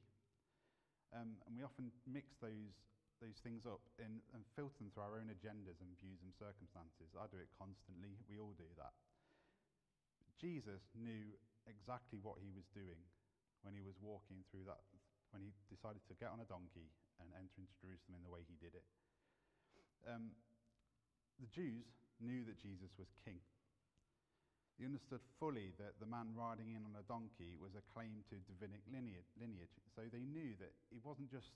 Um, 1.09 1.41
and 1.47 1.57
we 1.57 1.65
often 1.65 1.89
mix 2.05 2.38
those, 2.38 2.75
those 3.19 3.39
things 3.43 3.67
up 3.67 3.83
in, 3.99 4.23
and 4.31 4.41
filter 4.55 4.79
them 4.79 4.91
through 4.91 5.03
our 5.03 5.15
own 5.19 5.31
agendas 5.31 5.79
and 5.83 5.91
views 5.99 6.23
and 6.23 6.31
circumstances. 6.35 7.11
I 7.15 7.27
do 7.27 7.39
it 7.39 7.51
constantly. 7.55 8.15
We 8.31 8.39
all 8.39 8.55
do 8.55 8.67
that. 8.79 8.95
Jesus 10.39 10.88
knew 10.95 11.35
exactly 11.67 12.19
what 12.23 12.39
he 12.39 12.49
was 12.55 12.65
doing 12.71 12.99
when 13.61 13.75
he 13.75 13.83
was 13.83 13.99
walking 13.99 14.39
through 14.47 14.63
that, 14.71 14.79
when 15.35 15.43
he 15.43 15.51
decided 15.67 15.99
to 16.07 16.15
get 16.15 16.31
on 16.31 16.39
a 16.39 16.47
donkey 16.47 16.88
and 17.19 17.27
enter 17.35 17.59
into 17.59 17.75
Jerusalem 17.83 18.15
in 18.15 18.23
the 18.23 18.31
way 18.31 18.47
he 18.47 18.55
did 18.55 18.71
it. 18.71 18.88
Um, 20.07 20.31
the 21.43 21.51
Jews 21.51 21.83
knew 22.23 22.47
that 22.47 22.55
Jesus 22.59 22.91
was 22.95 23.11
king. 23.27 23.43
They 24.79 24.88
understood 24.88 25.19
fully 25.43 25.75
that 25.75 25.99
the 25.99 26.07
man 26.07 26.31
riding 26.31 26.71
in 26.71 26.88
on 26.88 26.95
a 26.95 27.03
donkey 27.03 27.59
was 27.59 27.75
a 27.75 27.83
claim 27.91 28.23
to 28.31 28.39
Davidic 28.47 28.88
lineage, 28.88 29.27
lineage. 29.35 29.75
So 29.91 30.07
they 30.07 30.23
knew 30.23 30.55
that 30.63 30.71
he 30.88 31.03
wasn't 31.03 31.27
just 31.27 31.51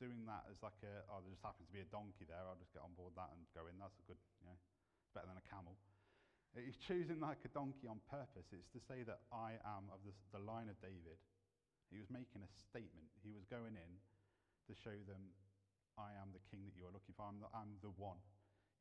doing 0.00 0.24
that 0.24 0.48
as 0.48 0.56
like 0.64 0.80
a, 0.82 1.04
oh, 1.12 1.20
there 1.20 1.30
just 1.30 1.44
happens 1.44 1.68
to 1.68 1.74
be 1.76 1.84
a 1.84 1.90
donkey 1.92 2.24
there, 2.24 2.40
I'll 2.40 2.58
just 2.58 2.72
get 2.72 2.80
on 2.80 2.96
board 2.96 3.12
that 3.20 3.30
and 3.36 3.44
go 3.52 3.68
in. 3.68 3.76
That's 3.76 4.00
a 4.00 4.06
good, 4.08 4.18
you 4.40 4.48
know, 4.48 4.56
better 5.12 5.28
than 5.28 5.36
a 5.36 5.46
camel. 5.46 5.76
He's 6.56 6.80
choosing 6.80 7.22
like 7.22 7.38
a 7.46 7.52
donkey 7.54 7.86
on 7.86 8.02
purpose. 8.10 8.50
It's 8.50 8.72
to 8.74 8.82
say 8.82 9.06
that 9.06 9.22
I 9.30 9.60
am 9.62 9.86
of 9.94 10.02
the, 10.02 10.10
the 10.34 10.42
line 10.42 10.66
of 10.66 10.74
David. 10.82 11.20
He 11.92 12.02
was 12.02 12.10
making 12.10 12.42
a 12.42 12.50
statement. 12.50 13.06
He 13.22 13.30
was 13.30 13.46
going 13.46 13.78
in 13.78 13.92
to 14.66 14.72
show 14.74 14.96
them, 15.06 15.30
I 15.94 16.10
am 16.18 16.34
the 16.34 16.42
king 16.50 16.66
that 16.66 16.74
you 16.74 16.90
are 16.90 16.94
looking 16.94 17.14
for. 17.14 17.22
I'm 17.22 17.38
the, 17.38 17.50
I'm 17.54 17.78
the 17.86 17.94
one. 17.94 18.18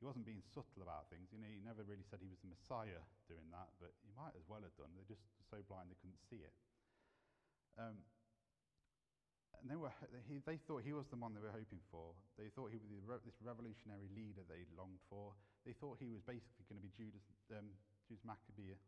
He 0.01 0.07
wasn't 0.07 0.25
being 0.25 0.41
subtle 0.55 0.81
about 0.81 1.11
things. 1.11 1.29
You 1.29 1.43
know, 1.43 1.51
he 1.51 1.59
never 1.61 1.83
really 1.83 2.07
said 2.07 2.23
he 2.23 2.31
was 2.31 2.39
the 2.39 2.49
Messiah 2.49 3.03
doing 3.27 3.51
that, 3.51 3.69
but 3.77 3.91
he 4.01 4.09
might 4.15 4.33
as 4.33 4.47
well 4.47 4.63
have 4.63 4.73
done. 4.79 4.89
They're 4.95 5.11
just 5.11 5.27
so 5.45 5.59
blind 5.67 5.91
they 5.91 5.99
couldn't 5.99 6.23
see 6.25 6.39
it. 6.39 6.55
Um, 7.77 8.01
and 9.61 9.67
they, 9.67 9.75
were, 9.75 9.91
he, 10.31 10.39
they 10.43 10.57
thought 10.63 10.83
he 10.87 10.95
was 10.95 11.07
the 11.11 11.19
one 11.19 11.35
they 11.35 11.43
were 11.43 11.53
hoping 11.53 11.83
for. 11.91 12.15
They 12.39 12.47
thought 12.51 12.71
he 12.71 12.79
was 12.79 13.03
re- 13.03 13.23
this 13.27 13.35
revolutionary 13.43 14.07
leader 14.15 14.43
they 14.47 14.63
longed 14.75 15.03
for. 15.11 15.35
They 15.67 15.75
thought 15.75 15.99
he 15.99 16.07
was 16.07 16.23
basically 16.23 16.63
going 16.71 16.79
to 16.79 16.85
be 16.85 16.93
Judas, 16.95 17.23
um, 17.51 17.67
Judas 18.07 18.23
Maccabee, 18.23 18.79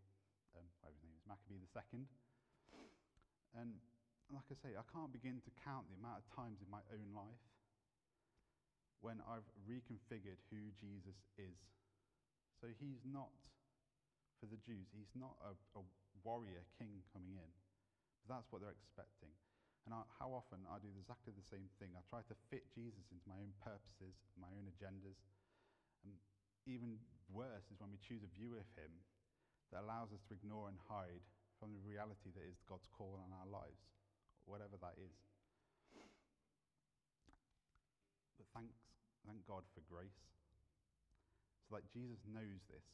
um, 0.55 0.63
whatever 0.79 0.95
his 0.95 1.03
name 1.03 1.17
is, 1.19 1.25
Maccabee 1.27 1.59
the 1.59 1.71
second. 1.75 2.07
And 3.51 3.83
like 4.31 4.47
I 4.47 4.55
say, 4.63 4.71
I 4.79 4.85
can't 4.95 5.11
begin 5.11 5.43
to 5.43 5.51
count 5.67 5.91
the 5.91 5.99
amount 5.99 6.23
of 6.23 6.25
times 6.31 6.63
in 6.63 6.69
my 6.71 6.79
own 6.95 7.11
life 7.11 7.43
when 9.03 9.19
I've 9.27 9.47
reconfigured 9.67 10.39
who 10.53 10.71
Jesus 10.79 11.17
is. 11.35 11.59
So 12.61 12.69
he's 12.79 13.01
not, 13.03 13.33
for 14.39 14.45
the 14.47 14.61
Jews, 14.61 14.87
he's 14.93 15.11
not 15.17 15.35
a, 15.41 15.51
a 15.75 15.81
warrior 16.23 16.63
king 16.77 17.01
coming 17.11 17.35
in. 17.35 17.51
But 18.23 18.37
that's 18.39 18.47
what 18.53 18.61
they're 18.61 18.77
expecting. 18.77 19.33
And 19.91 19.99
I, 19.99 20.07
how 20.23 20.31
often 20.31 20.63
I 20.71 20.79
do 20.79 20.87
exactly 20.95 21.35
the 21.35 21.43
same 21.43 21.67
thing. 21.75 21.91
I 21.99 22.03
try 22.07 22.23
to 22.23 22.35
fit 22.47 22.63
Jesus 22.71 23.11
into 23.11 23.27
my 23.27 23.35
own 23.43 23.51
purposes, 23.59 24.15
my 24.39 24.47
own 24.55 24.71
agendas. 24.71 25.19
And 26.07 26.15
even 26.63 26.95
worse 27.27 27.67
is 27.67 27.75
when 27.83 27.91
we 27.91 27.99
choose 27.99 28.23
a 28.23 28.31
view 28.31 28.55
of 28.55 28.63
him 28.79 28.87
that 29.75 29.83
allows 29.83 30.15
us 30.15 30.23
to 30.31 30.35
ignore 30.39 30.71
and 30.71 30.79
hide 30.87 31.27
from 31.59 31.75
the 31.75 31.83
reality 31.83 32.31
that 32.31 32.47
is 32.47 32.63
God's 32.63 32.87
call 32.87 33.19
on 33.19 33.35
our 33.35 33.43
lives, 33.51 33.83
whatever 34.47 34.79
that 34.79 34.95
is. 34.95 35.11
But 38.39 38.47
thanks, 38.55 38.79
thank 39.27 39.43
God 39.43 39.67
for 39.75 39.83
grace. 39.91 40.23
So, 41.67 41.75
that 41.75 41.91
Jesus 41.91 42.23
knows 42.31 42.63
this. 42.71 42.87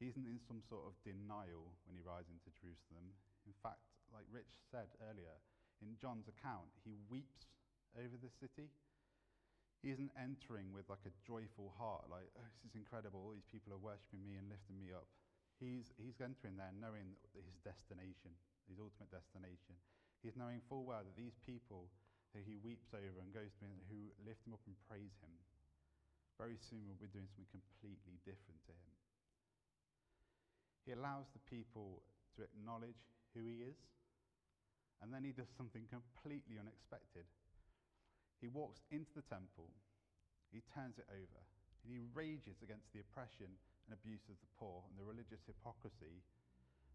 He 0.00 0.08
isn't 0.08 0.24
in 0.24 0.40
some 0.40 0.64
sort 0.64 0.88
of 0.88 0.96
denial 1.04 1.76
when 1.84 2.00
he 2.00 2.00
rides 2.00 2.32
into 2.32 2.48
Jerusalem. 2.56 3.12
In 3.44 3.52
fact, 3.60 3.84
like 4.08 4.24
Rich 4.32 4.56
said 4.72 4.88
earlier, 5.04 5.36
in 5.82 5.96
John's 6.00 6.26
account, 6.26 6.70
he 6.82 6.98
weeps 7.08 7.48
over 7.96 8.18
the 8.18 8.30
city. 8.30 8.70
He 9.82 9.94
isn't 9.94 10.10
entering 10.18 10.74
with 10.74 10.90
like 10.90 11.06
a 11.06 11.14
joyful 11.22 11.70
heart, 11.78 12.10
like, 12.10 12.26
oh, 12.34 12.48
this 12.50 12.66
is 12.66 12.74
incredible, 12.74 13.22
all 13.22 13.34
these 13.34 13.46
people 13.46 13.70
are 13.70 13.78
worshipping 13.78 14.26
me 14.26 14.34
and 14.34 14.50
lifting 14.50 14.78
me 14.78 14.90
up. 14.90 15.06
He's, 15.62 15.94
he's 15.98 16.18
entering 16.18 16.58
there 16.58 16.74
knowing 16.74 17.14
his 17.34 17.58
destination, 17.62 18.34
his 18.66 18.78
ultimate 18.82 19.10
destination. 19.10 19.78
He's 20.22 20.34
knowing 20.34 20.62
full 20.66 20.82
well 20.82 21.06
that 21.06 21.14
these 21.14 21.38
people 21.46 21.90
that 22.34 22.42
he 22.42 22.58
weeps 22.58 22.90
over 22.90 23.18
and 23.22 23.30
goes 23.30 23.54
to 23.58 23.66
and 23.66 23.82
who 23.86 24.10
lift 24.26 24.42
him 24.46 24.54
up 24.54 24.62
and 24.66 24.74
praise 24.90 25.14
him, 25.22 25.34
very 26.38 26.58
soon 26.58 26.86
will 26.86 26.98
be 26.98 27.10
doing 27.10 27.26
something 27.30 27.50
completely 27.50 28.18
different 28.22 28.62
to 28.66 28.74
him. 28.74 28.94
He 30.86 30.94
allows 30.94 31.26
the 31.34 31.42
people 31.50 32.02
to 32.38 32.46
acknowledge 32.46 33.02
who 33.34 33.42
he 33.46 33.66
is, 33.66 33.78
and 35.02 35.14
then 35.14 35.22
he 35.22 35.32
does 35.32 35.50
something 35.54 35.86
completely 35.90 36.58
unexpected. 36.58 37.26
He 38.42 38.50
walks 38.50 38.82
into 38.90 39.10
the 39.14 39.26
temple, 39.26 39.70
he 40.50 40.62
turns 40.74 40.98
it 40.98 41.10
over, 41.10 41.40
and 41.82 41.90
he 41.90 42.02
rages 42.14 42.62
against 42.62 42.90
the 42.94 43.02
oppression 43.02 43.50
and 43.86 43.92
abuse 43.94 44.26
of 44.28 44.38
the 44.42 44.52
poor 44.58 44.84
and 44.90 44.98
the 44.98 45.06
religious 45.06 45.42
hypocrisy 45.48 46.22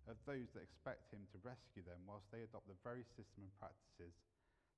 of 0.07 0.19
those 0.27 0.51
that 0.51 0.63
expect 0.67 1.11
him 1.15 1.23
to 1.31 1.39
rescue 1.47 1.83
them 1.83 2.03
whilst 2.03 2.27
they 2.29 2.43
adopt 2.43 2.67
the 2.67 2.79
very 2.83 3.07
system 3.15 3.47
and 3.47 3.55
practices 3.55 4.13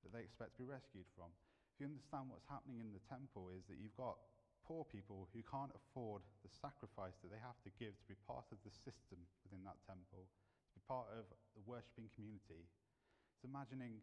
that 0.05 0.13
they 0.13 0.21
expect 0.21 0.53
to 0.53 0.61
be 0.61 0.69
rescued 0.69 1.09
from. 1.17 1.33
If 1.73 1.81
you 1.81 1.89
understand 1.89 2.29
what's 2.29 2.45
happening 2.45 2.77
in 2.79 2.93
the 2.93 3.03
temple 3.09 3.49
is 3.51 3.65
that 3.67 3.81
you've 3.81 3.97
got 3.97 4.21
poor 4.63 4.85
people 4.85 5.29
who 5.33 5.41
can't 5.45 5.73
afford 5.73 6.21
the 6.45 6.49
sacrifice 6.49 7.17
that 7.21 7.29
they 7.33 7.41
have 7.41 7.57
to 7.65 7.73
give 7.77 7.93
to 7.93 8.07
be 8.09 8.17
part 8.25 8.45
of 8.53 8.61
the 8.65 8.73
system 8.73 9.21
within 9.45 9.65
that 9.65 9.81
temple, 9.85 10.25
to 10.25 10.71
be 10.77 10.81
part 10.85 11.09
of 11.13 11.25
the 11.57 11.65
worshipping 11.65 12.09
community. 12.13 12.69
Imagining 13.45 14.01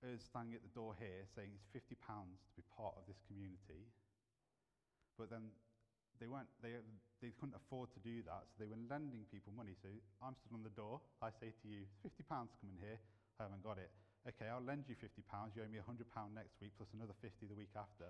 us 0.00 0.24
standing 0.24 0.56
at 0.56 0.64
the 0.64 0.72
door 0.72 0.96
here 0.96 1.28
saying 1.36 1.52
it's 1.52 1.68
£50 1.70 1.94
to 2.00 2.52
be 2.56 2.64
part 2.72 2.96
of 2.96 3.04
this 3.04 3.20
community, 3.28 3.86
but 5.20 5.28
then 5.28 5.52
they, 6.16 6.26
weren't, 6.26 6.48
they, 6.64 6.80
they 7.20 7.30
couldn't 7.36 7.54
afford 7.54 7.92
to 7.92 8.00
do 8.00 8.24
that, 8.24 8.48
so 8.48 8.56
they 8.58 8.70
were 8.70 8.80
lending 8.88 9.28
people 9.28 9.52
money. 9.52 9.76
So 9.76 9.92
I'm 10.24 10.34
stood 10.40 10.56
on 10.56 10.64
the 10.64 10.72
door, 10.72 11.04
I 11.20 11.28
say 11.30 11.52
to 11.52 11.66
you, 11.68 11.84
£50 12.00 12.24
coming 12.32 12.78
here, 12.80 12.96
I 13.38 13.46
haven't 13.46 13.62
got 13.62 13.76
it. 13.76 13.92
Okay, 14.24 14.46
I'll 14.46 14.64
lend 14.64 14.86
you 14.86 14.94
£50, 14.94 15.20
you 15.52 15.66
owe 15.66 15.70
me 15.70 15.82
£100 15.82 16.06
next 16.32 16.56
week, 16.62 16.72
plus 16.78 16.90
another 16.94 17.14
50 17.20 17.46
the 17.46 17.58
week 17.58 17.74
after. 17.74 18.08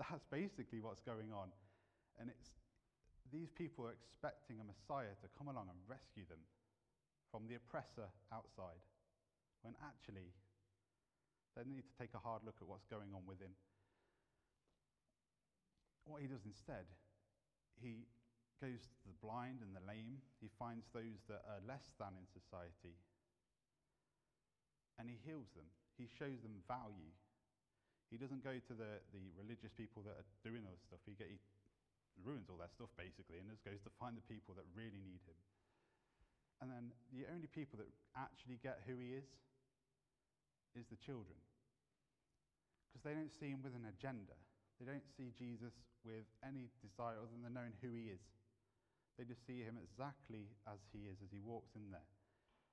That's 0.00 0.24
basically 0.32 0.80
what's 0.80 1.04
going 1.04 1.30
on. 1.36 1.52
And 2.16 2.32
it's, 2.32 2.50
these 3.28 3.52
people 3.52 3.84
are 3.86 3.92
expecting 3.92 4.56
a 4.58 4.66
Messiah 4.66 5.12
to 5.20 5.28
come 5.36 5.52
along 5.52 5.68
and 5.68 5.76
rescue 5.84 6.24
them 6.26 6.40
from 7.28 7.46
the 7.46 7.60
oppressor 7.60 8.08
outside, 8.32 8.80
when 9.62 9.74
actually 9.84 10.32
they 11.56 11.64
need 11.66 11.84
to 11.84 11.94
take 11.98 12.14
a 12.14 12.22
hard 12.22 12.42
look 12.44 12.56
at 12.62 12.68
what's 12.68 12.86
going 12.86 13.12
on 13.14 13.26
within. 13.26 13.52
What 16.06 16.22
he 16.22 16.28
does 16.28 16.46
instead 16.46 16.88
he 17.80 18.04
goes 18.60 18.84
to 18.84 19.04
the 19.08 19.16
blind 19.24 19.64
and 19.64 19.72
the 19.72 19.84
lame. 19.88 20.20
He 20.38 20.52
finds 20.60 20.84
those 20.92 21.24
that 21.32 21.40
are 21.48 21.64
less 21.64 21.88
than 21.96 22.12
in 22.20 22.28
society. 22.28 22.92
And 25.00 25.08
he 25.08 25.16
heals 25.24 25.48
them. 25.56 25.64
He 25.96 26.04
shows 26.04 26.44
them 26.44 26.60
value. 26.68 27.08
He 28.12 28.20
doesn't 28.20 28.44
go 28.44 28.52
to 28.52 28.74
the, 28.76 29.00
the 29.16 29.24
religious 29.40 29.72
people 29.72 30.04
that 30.04 30.20
are 30.20 30.28
doing 30.44 30.68
all 30.68 30.76
this 30.76 30.84
stuff. 30.84 31.00
He, 31.08 31.16
get, 31.16 31.32
he 31.32 31.40
ruins 32.20 32.52
all 32.52 32.60
their 32.60 32.72
stuff, 32.72 32.92
basically, 33.00 33.40
and 33.40 33.48
just 33.48 33.64
goes 33.64 33.80
to 33.88 33.92
find 33.96 34.12
the 34.12 34.26
people 34.28 34.52
that 34.60 34.68
really 34.76 35.00
need 35.00 35.24
him. 35.24 35.40
And 36.60 36.68
then 36.68 36.92
the 37.16 37.24
only 37.32 37.48
people 37.48 37.80
that 37.80 37.88
actually 38.12 38.60
get 38.60 38.84
who 38.84 39.00
he 39.00 39.16
is 39.16 39.24
is 40.74 40.86
the 40.88 41.00
children. 41.00 41.38
Because 42.90 43.06
they 43.06 43.14
don't 43.14 43.30
see 43.30 43.50
him 43.50 43.62
with 43.62 43.74
an 43.78 43.86
agenda. 43.86 44.34
They 44.78 44.86
don't 44.88 45.06
see 45.14 45.30
Jesus 45.36 45.76
with 46.02 46.26
any 46.40 46.72
desire 46.80 47.20
other 47.20 47.36
than 47.36 47.52
knowing 47.52 47.76
who 47.84 47.92
he 47.92 48.10
is. 48.10 48.24
They 49.20 49.28
just 49.28 49.44
see 49.44 49.60
him 49.60 49.76
exactly 49.76 50.48
as 50.64 50.80
he 50.90 51.04
is, 51.06 51.20
as 51.20 51.28
he 51.28 51.44
walks 51.44 51.76
in 51.76 51.92
there. 51.92 52.08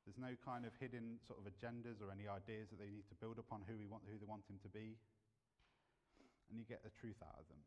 There's 0.08 0.16
no 0.16 0.32
kind 0.39 0.63
of 0.63 0.72
hidden 0.80 1.20
sort 1.27 1.44
of 1.44 1.46
agendas 1.51 2.00
or 2.00 2.08
any 2.08 2.32
ideas 2.32 2.72
that 2.72 2.80
they 2.80 2.88
need 2.88 3.12
to 3.12 3.18
build 3.20 3.36
upon 3.36 3.68
who, 3.68 3.75
we 3.75 3.84
want, 3.84 4.08
who 4.08 4.16
they 4.16 4.30
want 4.30 4.48
him 4.48 4.56
to 4.63 4.72
be. 4.72 4.96
And 6.48 6.56
you 6.56 6.63
get 6.63 6.80
the 6.88 6.96
truth 6.96 7.20
out 7.20 7.36
of 7.36 7.44
them. 7.51 7.60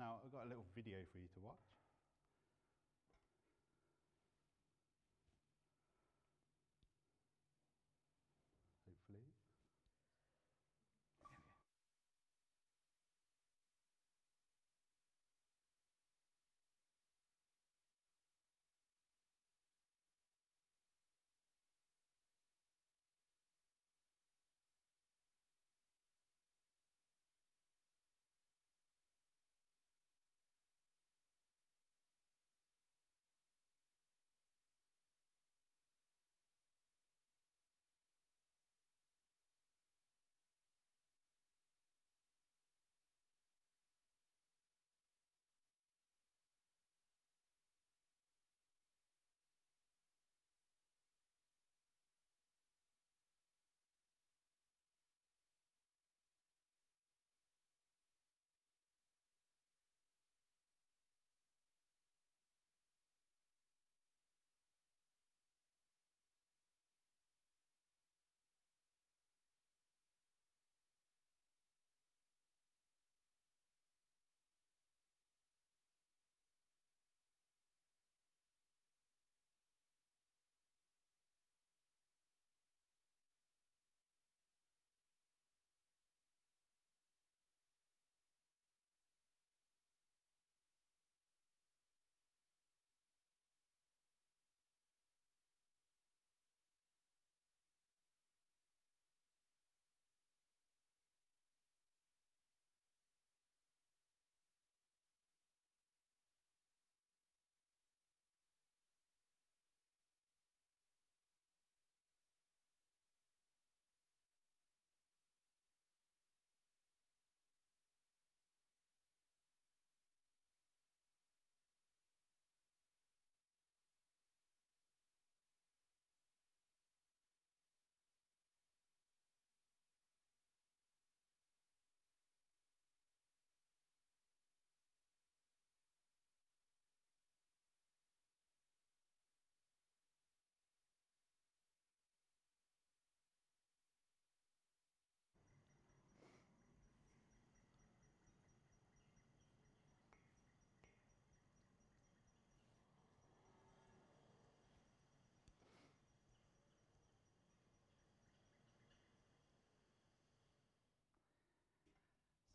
Now, 0.00 0.24
I've 0.24 0.32
got 0.32 0.48
a 0.48 0.50
little 0.50 0.64
video 0.72 1.04
for 1.12 1.20
you 1.20 1.28
to 1.36 1.40
watch. 1.44 1.68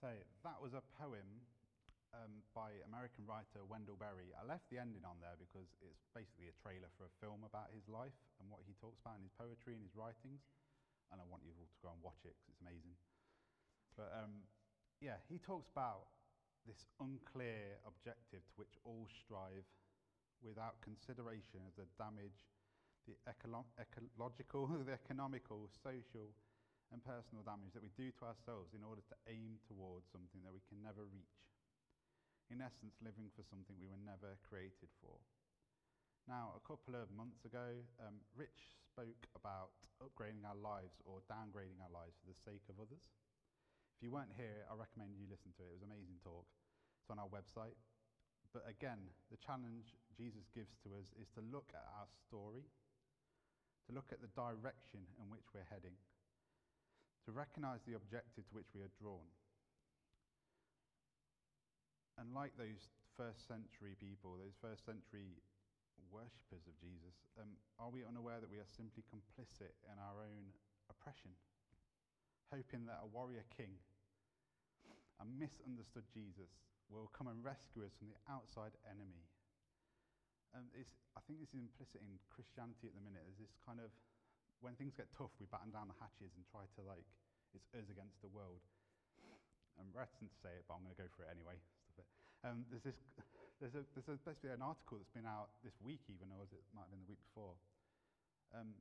So 0.07 0.15
that 0.47 0.63
was 0.63 0.71
a 0.71 0.79
poem 0.95 1.43
um, 2.15 2.39
by 2.55 2.79
American 2.87 3.27
writer 3.27 3.59
Wendell 3.67 3.99
Berry. 3.99 4.31
I 4.39 4.47
left 4.47 4.71
the 4.71 4.79
ending 4.79 5.03
on 5.03 5.19
there 5.19 5.35
because 5.35 5.67
it's 5.83 6.07
basically 6.15 6.47
a 6.47 6.55
trailer 6.63 6.87
for 6.95 7.11
a 7.11 7.13
film 7.19 7.43
about 7.43 7.75
his 7.75 7.83
life 7.91 8.15
and 8.39 8.47
what 8.47 8.63
he 8.63 8.71
talks 8.79 9.03
about 9.03 9.19
in 9.19 9.27
his 9.27 9.35
poetry 9.35 9.75
and 9.75 9.83
his 9.83 9.91
writings. 9.99 10.47
And 11.11 11.19
I 11.19 11.27
want 11.27 11.43
you 11.43 11.51
all 11.59 11.67
to 11.67 11.79
go 11.83 11.91
and 11.91 11.99
watch 11.99 12.23
it 12.23 12.39
because 12.39 12.55
it's 12.55 12.63
amazing. 12.63 12.95
But 13.99 14.15
um, 14.15 14.47
yeah, 15.03 15.19
he 15.27 15.43
talks 15.43 15.67
about 15.75 16.07
this 16.63 16.87
unclear 17.03 17.75
objective 17.83 18.47
to 18.47 18.55
which 18.55 18.79
all 18.87 19.11
strive, 19.11 19.67
without 20.39 20.79
consideration 20.79 21.67
of 21.67 21.75
the 21.75 21.83
damage, 21.99 22.47
the 23.11 23.19
ecolo- 23.27 23.67
ecological, 23.75 24.71
the 24.87 24.95
economical, 24.95 25.67
social, 25.83 26.31
and 26.91 27.03
personal 27.03 27.43
damage 27.43 27.75
that 27.75 27.83
we 27.83 27.91
do 27.95 28.11
to 28.15 28.23
ourselves 28.27 28.71
in 28.71 28.83
order 28.83 29.03
to 29.11 29.15
aim 29.27 29.59
towards 29.67 30.07
something 30.07 30.39
that 30.47 30.55
we 30.55 30.63
can 30.67 30.79
never 30.79 31.03
reach. 31.07 31.43
In 32.47 32.63
essence, 32.63 32.95
living 33.03 33.27
for 33.35 33.43
something 33.43 33.75
we 33.75 33.91
were 33.91 33.99
never 33.99 34.39
created 34.47 34.87
for. 35.03 35.19
Now, 36.27 36.55
a 36.55 36.63
couple 36.63 36.95
of 36.95 37.11
months 37.11 37.43
ago, 37.43 37.83
um, 38.03 38.23
Rich 38.35 38.75
spoke 38.83 39.27
about 39.35 39.75
upgrading 40.03 40.43
our 40.47 40.59
lives 40.59 40.99
or 41.03 41.23
downgrading 41.27 41.79
our 41.79 41.91
lives 41.91 42.19
for 42.19 42.27
the 42.27 42.39
sake 42.39 42.67
of 42.71 42.79
others. 42.79 43.03
If 43.95 44.03
you 44.03 44.11
weren't 44.11 44.35
here, 44.35 44.67
I 44.67 44.75
recommend 44.75 45.15
you 45.15 45.27
listen 45.27 45.55
to 45.55 45.63
it. 45.63 45.71
It 45.71 45.79
was 45.79 45.87
an 45.87 45.91
amazing 45.91 46.19
talk. 46.23 46.47
It's 46.99 47.11
on 47.11 47.19
our 47.19 47.31
website. 47.31 47.79
But 48.51 48.67
again, 48.67 49.11
the 49.31 49.39
challenge 49.39 49.95
Jesus 50.15 50.47
gives 50.51 50.75
to 50.83 50.95
us 50.99 51.11
is 51.19 51.27
to 51.35 51.41
look 51.51 51.71
at 51.75 51.83
our 51.99 52.07
story, 52.27 52.67
to 53.87 53.95
look 53.95 54.11
at 54.11 54.19
the 54.19 54.31
direction 54.35 55.07
in 55.19 55.27
which 55.31 55.47
we're 55.55 55.67
heading, 55.67 55.95
to 57.27 57.35
recognize 57.35 57.83
the 57.83 57.99
objective 57.99 58.47
to 58.47 58.55
which 58.55 58.71
we 58.71 58.79
are 58.79 58.93
drawn. 58.95 59.27
And 62.15 62.31
like 62.31 62.55
those 62.55 62.87
first 63.19 63.45
century 63.45 63.99
people, 63.99 64.39
those 64.39 64.55
first 64.63 64.87
century 64.87 65.37
worshippers 66.07 66.63
of 66.65 66.73
Jesus, 66.79 67.13
um, 67.35 67.59
are 67.77 67.91
we 67.91 68.07
unaware 68.07 68.39
that 68.39 68.49
we 68.49 68.63
are 68.63 68.71
simply 68.79 69.03
complicit 69.11 69.75
in 69.85 69.99
our 69.99 70.23
own 70.23 70.55
oppression? 70.89 71.35
hoping 72.51 72.87
that 72.87 73.03
a 73.03 73.07
warrior 73.11 73.43
king, 73.51 73.75
a 75.19 75.25
misunderstood 75.27 76.07
Jesus, 76.15 76.51
will 76.87 77.11
come 77.11 77.27
and 77.27 77.43
rescue 77.43 77.83
us 77.83 77.91
from 77.99 78.07
the 78.07 78.19
outside 78.31 78.71
enemy. 78.87 79.27
Um, 80.55 80.71
I 80.71 81.21
think 81.27 81.43
this 81.43 81.51
is 81.51 81.59
implicit 81.59 81.99
in 81.99 82.15
Christianity 82.31 82.87
at 82.87 82.95
the 82.95 83.03
minute. 83.03 83.19
There's 83.27 83.43
this 83.43 83.59
kind 83.59 83.83
of, 83.83 83.91
when 84.61 84.73
things 84.75 84.97
get 84.97 85.09
tough, 85.13 85.31
we 85.37 85.45
batten 85.49 85.69
down 85.69 85.89
the 85.89 85.97
hatches 86.01 86.33
and 86.33 86.43
try 86.49 86.65
to, 86.77 86.81
like, 86.85 87.05
it's 87.53 87.67
us 87.73 87.87
against 87.89 88.17
the 88.21 88.31
world. 88.31 88.61
I'm 89.77 89.93
reticent 89.93 90.33
to 90.33 90.39
say 90.41 90.53
it, 90.57 90.65
but 90.65 90.77
I'm 90.77 90.83
going 90.85 90.97
to 90.97 91.01
go 91.05 91.09
for 91.13 91.25
it 91.25 91.29
anyway. 91.29 91.57
Um, 92.45 92.65
there's 92.69 92.85
this, 92.85 92.97
there's, 93.61 93.77
a, 93.77 93.85
there's 93.93 94.09
a, 94.09 94.17
basically 94.21 94.53
an 94.53 94.61
article 94.61 95.01
that's 95.01 95.13
been 95.13 95.29
out 95.29 95.53
this 95.61 95.77
week, 95.81 96.01
even, 96.09 96.29
or 96.33 96.45
it 96.49 96.65
might 96.73 96.89
have 96.89 96.93
been 96.93 97.01
the 97.05 97.11
week 97.13 97.21
before, 97.33 97.57
um, 98.53 98.77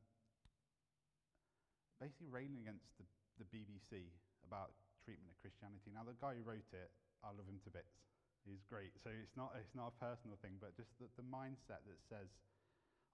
basically 2.01 2.29
railing 2.29 2.61
against 2.65 2.85
the 3.01 3.09
the 3.39 3.49
BBC 3.53 4.09
about 4.45 4.73
treatment 5.05 5.29
of 5.29 5.37
Christianity. 5.45 5.93
Now, 5.93 6.05
the 6.09 6.17
guy 6.17 6.37
who 6.37 6.45
wrote 6.45 6.69
it, 6.73 6.91
I 7.21 7.33
love 7.33 7.47
him 7.49 7.61
to 7.69 7.71
bits. 7.71 8.01
He's 8.49 8.63
great. 8.71 8.95
So 9.03 9.11
it's 9.11 9.35
not, 9.35 9.53
it's 9.59 9.75
not 9.75 9.93
a 9.93 9.97
personal 9.99 10.39
thing, 10.41 10.57
but 10.63 10.73
just 10.79 10.91
the, 11.03 11.11
the 11.19 11.27
mindset 11.27 11.83
that 11.85 12.01
says, 12.07 12.31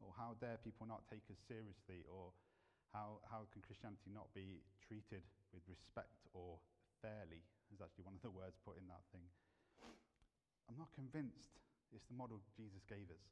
oh, 0.05 0.13
how 0.15 0.37
dare 0.39 0.61
people 0.61 0.85
not 0.87 1.03
take 1.09 1.25
us 1.33 1.41
seriously, 1.49 2.05
or 2.07 2.31
how, 2.93 3.25
how 3.29 3.49
can 3.51 3.65
Christianity 3.65 4.13
not 4.13 4.29
be 4.37 4.61
treated 4.85 5.25
with 5.53 5.65
respect 5.69 6.29
or 6.37 6.61
fairly, 7.01 7.43
is 7.73 7.81
actually 7.83 8.07
one 8.07 8.17
of 8.17 8.23
the 8.23 8.33
words 8.33 8.57
put 8.63 8.79
in 8.79 8.87
that 8.89 9.03
thing. 9.11 9.25
I'm 10.71 10.79
not 10.79 10.93
convinced 10.95 11.59
it's 11.91 12.07
the 12.09 12.17
model 12.17 12.41
Jesus 12.57 12.81
gave 12.89 13.11
us 13.13 13.27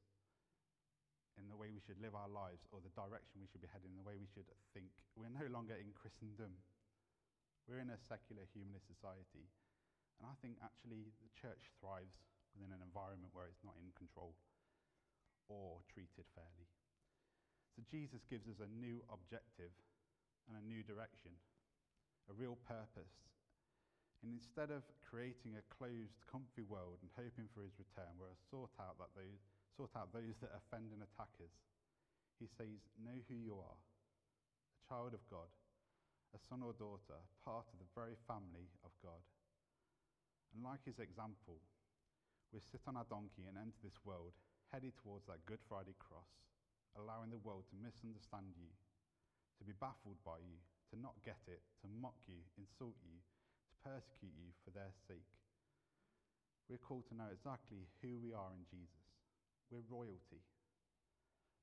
in 1.40 1.48
the 1.48 1.56
way 1.56 1.72
we 1.72 1.80
should 1.80 1.96
live 2.02 2.12
our 2.12 2.28
lives 2.28 2.68
or 2.68 2.84
the 2.84 2.92
direction 2.92 3.40
we 3.40 3.48
should 3.48 3.64
be 3.64 3.70
heading, 3.72 3.96
the 3.96 4.04
way 4.04 4.20
we 4.20 4.28
should 4.28 4.48
think. 4.76 4.92
We're 5.16 5.32
no 5.32 5.48
longer 5.48 5.72
in 5.78 5.96
Christendom. 5.96 6.52
We're 7.64 7.80
in 7.80 7.88
a 7.88 8.00
secular 8.10 8.44
humanist 8.52 8.90
society. 8.90 9.48
And 10.20 10.28
I 10.28 10.36
think 10.44 10.60
actually 10.60 11.16
the 11.24 11.32
church 11.32 11.72
thrives 11.80 12.20
within 12.52 12.74
an 12.74 12.84
environment 12.84 13.32
where 13.32 13.48
it's 13.48 13.64
not 13.64 13.78
in 13.80 13.88
control 13.96 14.36
or 15.48 15.80
treated 15.88 16.28
fairly. 16.36 16.68
So 17.80 17.88
Jesus 17.88 18.20
gives 18.28 18.44
us 18.44 18.60
a 18.60 18.68
new 18.76 19.00
objective 19.08 19.72
and 20.44 20.60
a 20.60 20.68
new 20.68 20.84
direction, 20.84 21.32
a 22.28 22.36
real 22.36 22.60
purpose. 22.68 23.16
And 24.20 24.36
instead 24.36 24.68
of 24.68 24.84
creating 25.00 25.56
a 25.56 25.64
closed, 25.72 26.20
comfy 26.28 26.60
world 26.60 27.00
and 27.00 27.08
hoping 27.16 27.48
for 27.56 27.64
his 27.64 27.72
return, 27.80 28.20
where 28.20 28.28
I 28.28 28.36
sort 28.52 28.68
out, 28.76 29.00
that 29.00 29.16
those, 29.16 29.40
sort 29.80 29.96
out 29.96 30.12
those 30.12 30.36
that 30.44 30.52
offend 30.52 30.92
and 30.92 31.00
attack 31.00 31.32
us, 31.40 31.56
he 32.36 32.52
says, 32.52 32.84
Know 33.00 33.16
who 33.32 33.40
you 33.40 33.56
are, 33.56 33.80
a 33.80 34.80
child 34.84 35.16
of 35.16 35.24
God, 35.32 35.48
a 36.36 36.40
son 36.52 36.60
or 36.60 36.76
daughter, 36.76 37.16
part 37.40 37.64
of 37.64 37.80
the 37.80 37.88
very 37.96 38.20
family 38.28 38.68
of 38.84 38.92
God. 39.00 39.24
And 40.52 40.60
like 40.60 40.84
his 40.84 41.00
example, 41.00 41.64
we 42.52 42.60
sit 42.60 42.84
on 42.84 43.00
our 43.00 43.08
donkey 43.08 43.48
and 43.48 43.56
enter 43.56 43.80
this 43.80 43.96
world, 44.04 44.36
headed 44.68 44.92
towards 45.00 45.24
that 45.32 45.48
Good 45.48 45.64
Friday 45.64 45.96
cross, 45.96 46.28
allowing 46.98 47.30
the 47.30 47.42
world 47.42 47.66
to 47.70 47.78
misunderstand 47.78 48.54
you, 48.58 48.70
to 49.58 49.64
be 49.64 49.76
baffled 49.76 50.18
by 50.24 50.40
you, 50.42 50.58
to 50.90 50.96
not 50.98 51.14
get 51.22 51.38
it, 51.46 51.62
to 51.82 51.86
mock 51.86 52.18
you, 52.26 52.42
insult 52.58 52.98
you, 53.04 53.18
to 53.18 53.74
persecute 53.84 54.34
you 54.34 54.50
for 54.64 54.74
their 54.74 54.90
sake. 55.06 55.30
We're 56.66 56.82
called 56.82 57.06
to 57.10 57.18
know 57.18 57.30
exactly 57.30 57.90
who 58.02 58.18
we 58.18 58.30
are 58.34 58.54
in 58.54 58.62
Jesus. 58.66 59.06
We're 59.70 59.86
royalty, 59.86 60.42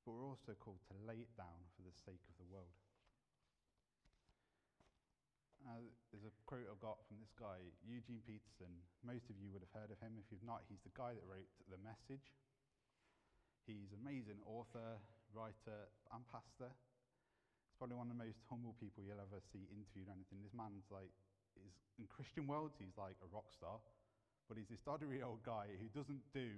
but 0.04 0.16
we're 0.16 0.28
also 0.28 0.56
called 0.56 0.80
to 0.88 0.96
lay 1.04 1.20
it 1.20 1.32
down 1.36 1.60
for 1.76 1.84
the 1.84 1.96
sake 2.04 2.24
of 2.28 2.36
the 2.40 2.48
world. 2.48 2.72
Uh, 5.68 5.84
there's 6.14 6.24
a 6.24 6.32
quote 6.48 6.64
I've 6.64 6.80
got 6.80 7.02
from 7.04 7.20
this 7.20 7.34
guy, 7.36 7.60
Eugene 7.84 8.24
Peterson. 8.24 8.72
Most 9.04 9.28
of 9.28 9.36
you 9.36 9.52
would 9.52 9.60
have 9.60 9.74
heard 9.76 9.92
of 9.92 10.00
him. 10.00 10.16
If 10.16 10.30
you've 10.32 10.46
not, 10.46 10.64
he's 10.70 10.80
the 10.86 10.94
guy 10.96 11.12
that 11.12 11.26
wrote 11.28 11.50
The 11.68 11.76
Message. 11.84 12.32
He's 13.68 13.92
an 13.92 14.00
amazing 14.00 14.40
author, 14.48 14.96
writer, 15.34 15.88
and 16.12 16.22
pastor. 16.28 16.68
He's 16.68 17.76
probably 17.76 17.96
one 17.96 18.10
of 18.10 18.16
the 18.16 18.22
most 18.24 18.40
humble 18.48 18.74
people 18.80 19.04
you'll 19.04 19.22
ever 19.22 19.40
see 19.52 19.68
interviewed 19.70 20.08
or 20.08 20.14
anything. 20.16 20.40
This 20.42 20.56
man's 20.56 20.88
like, 20.88 21.12
is, 21.58 21.74
in 21.98 22.06
Christian 22.06 22.46
worlds, 22.46 22.78
he's 22.78 22.96
like 22.96 23.18
a 23.20 23.28
rock 23.30 23.50
star, 23.52 23.82
but 24.46 24.56
he's 24.56 24.70
this 24.70 24.82
doddery 24.82 25.20
old 25.20 25.44
guy 25.44 25.68
who 25.76 25.88
doesn't 25.92 26.24
do 26.32 26.48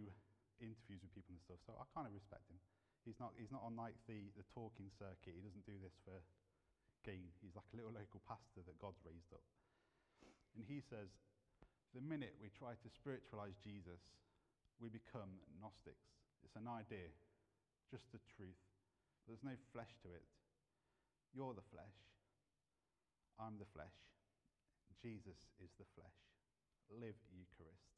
interviews 0.61 1.01
with 1.01 1.13
people 1.17 1.35
and 1.35 1.43
stuff. 1.43 1.61
So 1.65 1.73
I 1.77 1.85
kind 1.97 2.07
of 2.07 2.13
respect 2.13 2.47
him. 2.53 2.61
He's 3.03 3.17
not, 3.17 3.33
he's 3.41 3.51
not 3.51 3.65
on 3.65 3.75
like 3.81 3.97
the, 4.05 4.29
the 4.37 4.45
talking 4.53 4.93
circuit. 4.93 5.33
He 5.33 5.41
doesn't 5.41 5.65
do 5.65 5.77
this 5.81 5.97
for 6.05 6.21
gain. 7.01 7.33
He's 7.41 7.57
like 7.57 7.65
a 7.73 7.77
little 7.81 7.97
local 7.97 8.21
pastor 8.29 8.61
that 8.61 8.77
God's 8.77 9.01
raised 9.09 9.33
up. 9.33 9.43
And 10.53 10.69
he 10.69 10.85
says, 10.85 11.09
the 11.97 12.05
minute 12.05 12.37
we 12.39 12.53
try 12.53 12.77
to 12.77 12.89
spiritualize 12.93 13.57
Jesus, 13.65 14.05
we 14.79 14.93
become 14.93 15.41
Gnostics. 15.59 16.13
It's 16.45 16.57
an 16.61 16.69
idea, 16.69 17.09
just 17.91 18.07
the 18.15 18.23
truth. 18.39 18.63
There's 19.27 19.43
no 19.43 19.59
flesh 19.75 19.91
to 20.07 20.09
it. 20.15 20.25
You're 21.35 21.55
the 21.55 21.67
flesh. 21.75 21.99
I'm 23.39 23.59
the 23.59 23.69
flesh. 23.75 23.95
Jesus 25.03 25.39
is 25.59 25.71
the 25.79 25.89
flesh. 25.99 26.19
Live 26.91 27.19
Eucharist. 27.31 27.91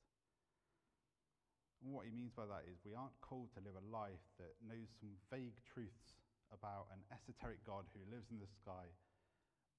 And 1.82 1.90
what 1.90 2.06
he 2.06 2.14
means 2.14 2.30
by 2.30 2.46
that 2.46 2.62
is 2.70 2.78
we 2.86 2.94
aren't 2.94 3.16
called 3.18 3.50
to 3.58 3.64
live 3.64 3.74
a 3.74 3.86
life 3.90 4.22
that 4.38 4.54
knows 4.62 4.86
some 5.02 5.18
vague 5.34 5.58
truths 5.66 6.14
about 6.54 6.86
an 6.94 7.02
esoteric 7.10 7.58
God 7.66 7.90
who 7.90 8.06
lives 8.06 8.30
in 8.30 8.38
the 8.38 8.46
sky 8.46 8.86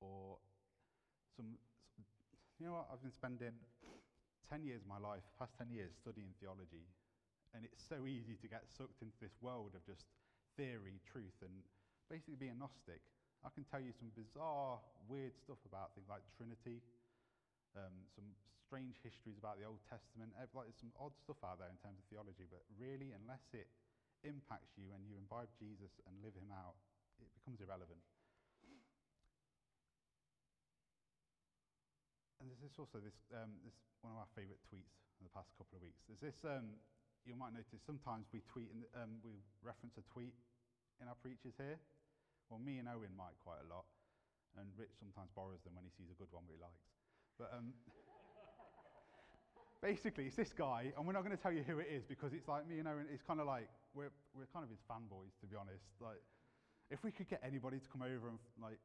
or 0.03 0.35
some, 1.31 1.55
you 2.59 2.67
know 2.67 2.75
what, 2.83 2.91
I've 2.91 2.99
been 2.99 3.15
spending 3.15 3.55
10 4.51 4.67
years 4.67 4.83
of 4.83 4.89
my 4.91 4.99
life, 4.99 5.23
past 5.39 5.55
10 5.55 5.71
years, 5.71 5.95
studying 5.95 6.35
theology, 6.43 6.83
and 7.53 7.63
it's 7.63 7.81
so 7.85 8.09
easy 8.09 8.33
to 8.41 8.47
get 8.49 8.65
sucked 8.65 9.01
into 9.05 9.17
this 9.21 9.37
world 9.41 9.77
of 9.77 9.85
just 9.85 10.09
theory, 10.57 10.97
truth, 11.05 11.37
and 11.45 11.53
basically 12.09 12.37
being 12.37 12.57
Gnostic. 12.57 13.01
I 13.45 13.51
can 13.53 13.63
tell 13.67 13.81
you 13.81 13.93
some 13.93 14.09
bizarre, 14.13 14.79
weird 15.05 15.37
stuff 15.37 15.59
about 15.67 15.93
things 15.93 16.07
like 16.07 16.23
Trinity, 16.37 16.81
um, 17.75 17.93
some 18.15 18.25
strange 18.63 18.97
histories 19.03 19.35
about 19.35 19.59
the 19.59 19.67
Old 19.67 19.83
Testament. 19.85 20.31
Like, 20.37 20.71
there's 20.71 20.79
some 20.79 20.95
odd 20.95 21.13
stuff 21.19 21.37
out 21.43 21.59
there 21.59 21.69
in 21.69 21.77
terms 21.83 21.99
of 21.99 22.05
theology, 22.07 22.47
but 22.47 22.63
really, 22.79 23.11
unless 23.13 23.43
it 23.51 23.67
impacts 24.23 24.79
you 24.79 24.87
and 24.95 25.03
you 25.03 25.19
imbibe 25.19 25.51
Jesus 25.59 25.91
and 26.07 26.15
live 26.23 26.33
him 26.33 26.49
out, 26.55 26.79
it 27.19 27.29
becomes 27.35 27.59
irrelevant. 27.59 27.99
And 32.39 32.51
there's 32.51 32.63
this 32.63 32.75
also 32.75 32.99
this, 32.99 33.15
um, 33.31 33.55
this 33.63 33.75
one 34.03 34.11
of 34.11 34.19
our 34.19 34.31
favourite 34.35 34.59
tweets 34.67 34.99
in 35.19 35.23
the 35.23 35.31
past 35.31 35.51
couple 35.55 35.79
of 35.79 35.83
weeks. 35.83 36.03
There's 36.07 36.19
this, 36.19 36.39
um, 36.43 36.75
you 37.23 37.35
might 37.35 37.55
notice 37.55 37.79
sometimes 37.83 38.27
we 38.35 38.43
tweet, 38.47 38.71
and 38.71 38.83
um, 38.99 39.11
we 39.23 39.39
reference 39.63 39.95
a 39.95 40.05
tweet 40.11 40.35
in 40.99 41.07
our 41.07 41.17
preachers 41.23 41.55
here. 41.55 41.79
Well, 42.51 42.59
me 42.59 42.77
and 42.79 42.87
Owen 42.91 43.15
might 43.15 43.35
quite 43.39 43.63
a 43.63 43.67
lot, 43.71 43.87
and 44.59 44.67
Rich 44.75 44.99
sometimes 44.99 45.31
borrows 45.31 45.63
them 45.63 45.73
when 45.79 45.87
he 45.87 45.91
sees 45.95 46.11
a 46.11 46.17
good 46.19 46.29
one 46.29 46.43
he 46.51 46.59
likes. 46.59 46.91
But 47.39 47.49
um, 47.55 47.71
basically, 49.81 50.27
it's 50.27 50.35
this 50.37 50.51
guy, 50.51 50.91
and 50.93 51.07
we're 51.07 51.15
not 51.15 51.23
going 51.23 51.35
to 51.35 51.41
tell 51.41 51.55
you 51.55 51.63
who 51.63 51.79
it 51.79 51.87
is 51.87 52.03
because 52.03 52.35
it's 52.35 52.51
like 52.51 52.67
me 52.67 52.83
and 52.83 52.87
Owen, 52.87 53.07
it's 53.07 53.23
kind 53.23 53.39
of 53.39 53.47
like 53.47 53.71
we're, 53.95 54.13
we're 54.35 54.51
kind 54.51 54.67
of 54.67 54.69
his 54.69 54.83
fanboys, 54.83 55.33
to 55.39 55.47
be 55.47 55.55
honest. 55.55 55.87
Like, 56.03 56.19
if 56.91 57.01
we 57.01 57.09
could 57.09 57.31
get 57.31 57.39
anybody 57.41 57.79
to 57.79 57.87
come 57.87 58.03
over 58.03 58.27
and 58.27 58.37
like 58.59 58.77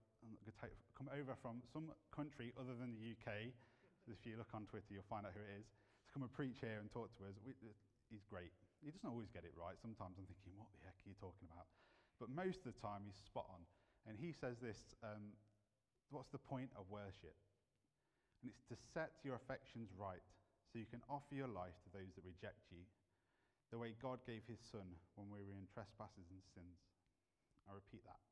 take, 0.63 0.75
come 0.97 1.11
over 1.11 1.35
from 1.43 1.61
some 1.75 1.91
country 2.15 2.55
other 2.57 2.75
than 2.79 2.95
the 2.95 3.13
UK, 3.15 3.51
if 4.09 4.25
you 4.25 4.39
look 4.39 4.51
on 4.55 4.65
Twitter, 4.65 4.89
you'll 4.95 5.11
find 5.11 5.27
out 5.27 5.37
who 5.37 5.45
it 5.45 5.61
is, 5.61 5.67
to 5.69 6.09
come 6.15 6.25
and 6.25 6.33
preach 6.33 6.65
here 6.65 6.81
and 6.81 6.89
talk 6.89 7.13
to 7.21 7.29
us, 7.29 7.37
we, 7.45 7.53
he's 8.11 8.25
great. 8.27 8.53
He 8.83 8.91
doesn't 8.91 9.09
always 9.09 9.29
get 9.31 9.45
it 9.45 9.55
right. 9.55 9.77
Sometimes 9.81 10.19
I'm 10.19 10.27
thinking, 10.29 10.55
what 10.57 10.71
the 10.75 10.81
heck 10.85 10.97
are 10.99 11.09
you 11.09 11.19
talking 11.19 11.47
about? 11.49 11.67
But 12.19 12.31
most 12.31 12.67
of 12.67 12.75
the 12.75 12.79
time, 12.83 13.07
he's 13.07 13.19
spot 13.19 13.47
on. 13.51 13.63
And 14.07 14.19
he 14.19 14.33
says 14.33 14.59
this 14.59 14.97
um, 15.05 15.37
what's 16.11 16.31
the 16.33 16.41
point 16.41 16.73
of 16.75 16.89
worship? 16.89 17.37
And 18.41 18.51
it's 18.51 18.65
to 18.71 18.77
set 18.95 19.19
your 19.27 19.35
affections 19.35 19.91
right 19.99 20.23
so 20.71 20.79
you 20.79 20.89
can 20.89 21.03
offer 21.11 21.35
your 21.35 21.51
life 21.51 21.75
to 21.85 21.91
those 21.91 22.13
that 22.15 22.25
reject 22.25 22.61
you, 22.71 22.85
the 23.73 23.81
way 23.81 23.97
God 23.99 24.23
gave 24.25 24.47
his 24.47 24.61
son 24.61 24.87
when 25.19 25.29
we 25.29 25.43
were 25.43 25.57
in 25.59 25.67
trespasses 25.75 26.29
and 26.31 26.41
sins. 26.55 26.79
I 27.67 27.75
repeat 27.75 28.05
that. 28.07 28.23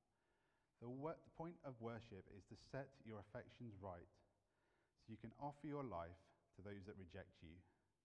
The, 0.81 0.89
wo- 0.89 1.17
the 1.17 1.35
point 1.37 1.57
of 1.65 1.77
worship 1.81 2.25
is 2.37 2.45
to 2.53 2.57
set 2.73 2.93
your 3.05 3.21
affections 3.21 3.77
right 3.81 4.09
so 5.01 5.13
you 5.13 5.21
can 5.21 5.33
offer 5.41 5.65
your 5.65 5.85
life 5.85 6.21
to 6.57 6.61
those 6.65 6.85
that 6.89 6.97
reject 7.01 7.33
you, 7.41 7.53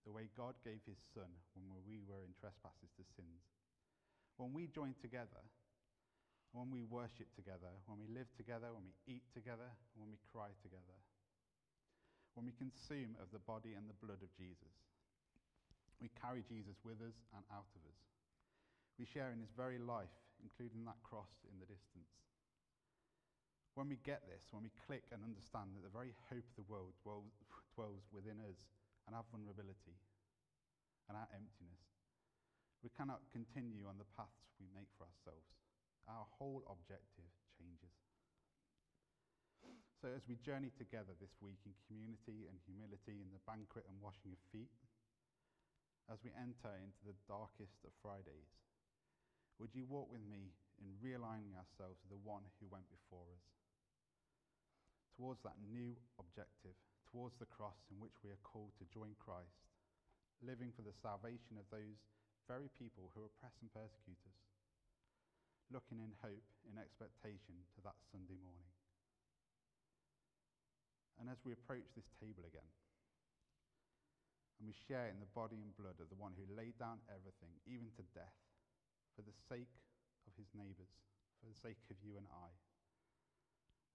the 0.04 0.12
way 0.12 0.26
God 0.34 0.58
gave 0.66 0.82
his 0.82 0.98
son 1.14 1.30
when 1.54 1.70
we 1.86 2.02
were 2.02 2.26
in 2.26 2.34
trespasses 2.38 2.90
to 2.98 3.04
sins. 3.14 3.42
When 4.36 4.50
we 4.50 4.66
join 4.66 4.98
together, 4.98 5.42
when 6.52 6.68
we 6.68 6.84
worship 6.84 7.30
together, 7.32 7.70
when 7.86 8.02
we 8.02 8.10
live 8.10 8.28
together, 8.36 8.74
when 8.74 8.84
we 8.84 8.96
eat 9.08 9.24
together, 9.32 9.70
when 9.96 10.10
we 10.10 10.18
cry 10.34 10.52
together, 10.60 10.98
when 12.34 12.48
we 12.48 12.56
consume 12.56 13.16
of 13.20 13.28
the 13.32 13.40
body 13.44 13.76
and 13.76 13.88
the 13.88 14.00
blood 14.00 14.20
of 14.20 14.32
Jesus, 14.36 14.74
we 16.00 16.10
carry 16.18 16.42
Jesus 16.42 16.76
with 16.82 16.98
us 17.00 17.16
and 17.36 17.44
out 17.54 17.70
of 17.78 17.82
us. 17.86 18.00
We 18.98 19.06
share 19.06 19.30
in 19.30 19.40
his 19.40 19.54
very 19.54 19.78
life, 19.78 20.12
including 20.42 20.84
that 20.84 20.98
cross 21.06 21.30
in 21.46 21.56
the 21.62 21.68
distance. 21.68 22.10
When 23.72 23.88
we 23.88 23.96
get 24.04 24.28
this, 24.28 24.44
when 24.52 24.66
we 24.66 24.74
click 24.84 25.08
and 25.14 25.24
understand 25.24 25.72
that 25.72 25.86
the 25.86 25.94
very 25.94 26.12
hope 26.28 26.44
of 26.44 26.56
the 26.60 26.68
world 26.68 26.92
dwells, 27.00 28.04
within 28.12 28.36
us 28.44 28.60
and 29.06 29.16
our 29.16 29.26
vulnerability 29.30 29.98
and 31.08 31.18
our 31.18 31.28
emptiness, 31.34 31.82
we 32.82 32.90
cannot 32.94 33.22
continue 33.30 33.86
on 33.86 33.98
the 33.98 34.08
paths 34.18 34.54
we 34.58 34.66
make 34.74 34.90
for 34.98 35.06
ourselves 35.06 35.52
our 36.10 36.26
whole 36.38 36.66
objective 36.66 37.30
changes. 37.54 37.94
So, 40.02 40.10
as 40.10 40.26
we 40.26 40.34
journey 40.42 40.74
together 40.74 41.14
this 41.22 41.38
week 41.38 41.62
in 41.62 41.78
community 41.86 42.50
and 42.50 42.58
humility 42.66 43.22
in 43.22 43.30
the 43.30 43.42
banquet 43.46 43.86
and 43.86 44.02
washing 44.02 44.34
of 44.34 44.42
feet, 44.50 44.74
as 46.10 46.18
we 46.26 46.34
enter 46.34 46.74
into 46.82 46.98
the 47.06 47.14
darkest 47.30 47.78
of 47.86 47.94
Fridays, 48.02 48.50
would 49.62 49.70
you 49.70 49.86
walk 49.86 50.10
with 50.10 50.26
me 50.26 50.50
in 50.82 50.90
realigning 50.98 51.54
ourselves 51.54 52.02
to 52.02 52.10
the 52.10 52.18
one 52.18 52.42
who 52.58 52.66
went 52.66 52.90
before 52.90 53.30
us? 53.30 53.46
Towards 55.14 55.38
that 55.46 55.54
new 55.62 55.94
objective, 56.18 56.74
towards 57.12 57.36
the 57.36 57.52
cross 57.52 57.76
in 57.92 58.00
which 58.00 58.16
we 58.24 58.32
are 58.32 58.40
called 58.40 58.72
to 58.80 58.88
join 58.88 59.12
Christ, 59.20 59.68
living 60.40 60.72
for 60.72 60.80
the 60.80 60.96
salvation 61.04 61.60
of 61.60 61.68
those 61.68 62.00
very 62.48 62.72
people 62.80 63.12
who 63.12 63.28
oppress 63.28 63.54
and 63.60 63.68
persecute 63.70 64.18
us 64.24 64.40
looking 65.72 66.04
in 66.04 66.12
hope, 66.20 66.44
in 66.68 66.76
expectation 66.76 67.64
to 67.72 67.80
that 67.80 67.96
Sunday 68.12 68.36
morning. 68.44 68.68
And 71.16 71.32
as 71.32 71.40
we 71.48 71.56
approach 71.56 71.88
this 71.96 72.12
table 72.20 72.44
again, 72.44 72.68
and 74.60 74.68
we 74.68 74.76
share 74.86 75.08
in 75.08 75.18
the 75.18 75.32
body 75.32 75.58
and 75.64 75.72
blood 75.74 75.98
of 75.98 76.12
the 76.12 76.20
one 76.20 76.36
who 76.36 76.46
laid 76.52 76.76
down 76.76 77.00
everything, 77.08 77.56
even 77.64 77.88
to 77.96 78.04
death, 78.12 78.36
for 79.16 79.24
the 79.24 79.34
sake 79.48 79.72
of 80.28 80.36
his 80.36 80.52
neighbours, 80.52 80.92
for 81.40 81.48
the 81.48 81.58
sake 81.58 81.80
of 81.88 81.98
you 82.04 82.20
and 82.20 82.28
I, 82.30 82.52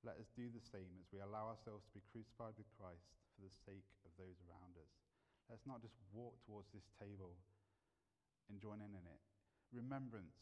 let 0.06 0.22
us 0.22 0.30
do 0.38 0.50
the 0.50 0.62
same 0.62 0.94
as 1.02 1.10
we 1.10 1.22
allow 1.22 1.50
ourselves 1.50 1.86
to 1.90 1.98
be 1.98 2.06
crucified 2.14 2.54
with 2.58 2.70
Christ 2.78 3.10
for 3.34 3.46
the 3.46 3.54
sake 3.66 3.88
of 4.06 4.14
those 4.18 4.38
around 4.46 4.78
us. 4.78 4.94
Let's 5.50 5.66
not 5.66 5.82
just 5.82 5.96
walk 6.12 6.38
towards 6.44 6.70
this 6.76 6.86
table 7.00 7.34
and 8.52 8.62
join 8.62 8.84
in 8.84 8.94
in 8.94 9.06
it. 9.08 9.22
Remembrance 9.74 10.38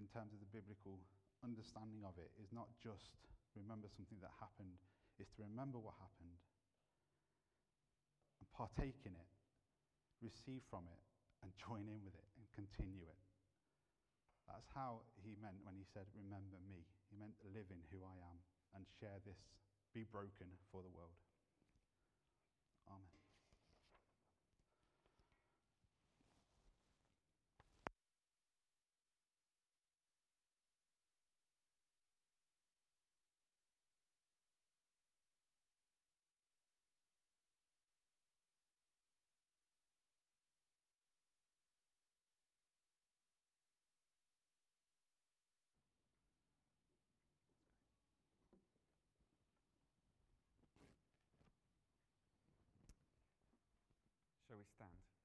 in 0.00 0.08
terms 0.10 0.34
of 0.34 0.40
the 0.40 0.50
biblical 0.50 0.98
understanding 1.44 2.02
of 2.02 2.16
it 2.18 2.32
is 2.40 2.50
not 2.50 2.68
just 2.82 3.14
remember 3.54 3.86
something 3.90 4.18
that 4.22 4.34
happened, 4.38 4.78
it's 5.18 5.30
to 5.38 5.46
remember 5.46 5.78
what 5.78 5.98
happened 5.98 6.38
and 8.38 8.46
partake 8.54 9.02
in 9.06 9.14
it, 9.14 9.30
receive 10.22 10.62
from 10.70 10.86
it, 10.90 11.02
and 11.42 11.50
join 11.66 11.86
in 11.86 12.02
with 12.02 12.14
it 12.14 12.28
and 12.38 12.46
continue 12.54 13.06
it. 13.06 13.22
That's 14.46 14.70
how 14.72 15.04
he 15.20 15.36
meant 15.38 15.60
when 15.60 15.76
he 15.76 15.84
said, 15.92 16.08
Remember 16.16 16.56
me. 16.64 16.88
He 17.12 17.20
meant 17.20 17.36
live 17.52 17.68
in 17.68 17.84
who 17.92 18.00
I 18.00 18.16
am 18.32 18.40
and 18.74 18.84
share 19.00 19.20
this, 19.24 19.38
be 19.94 20.04
broken 20.04 20.48
for 20.70 20.82
the 20.82 20.90
world. 20.90 21.27
understand. 54.80 55.17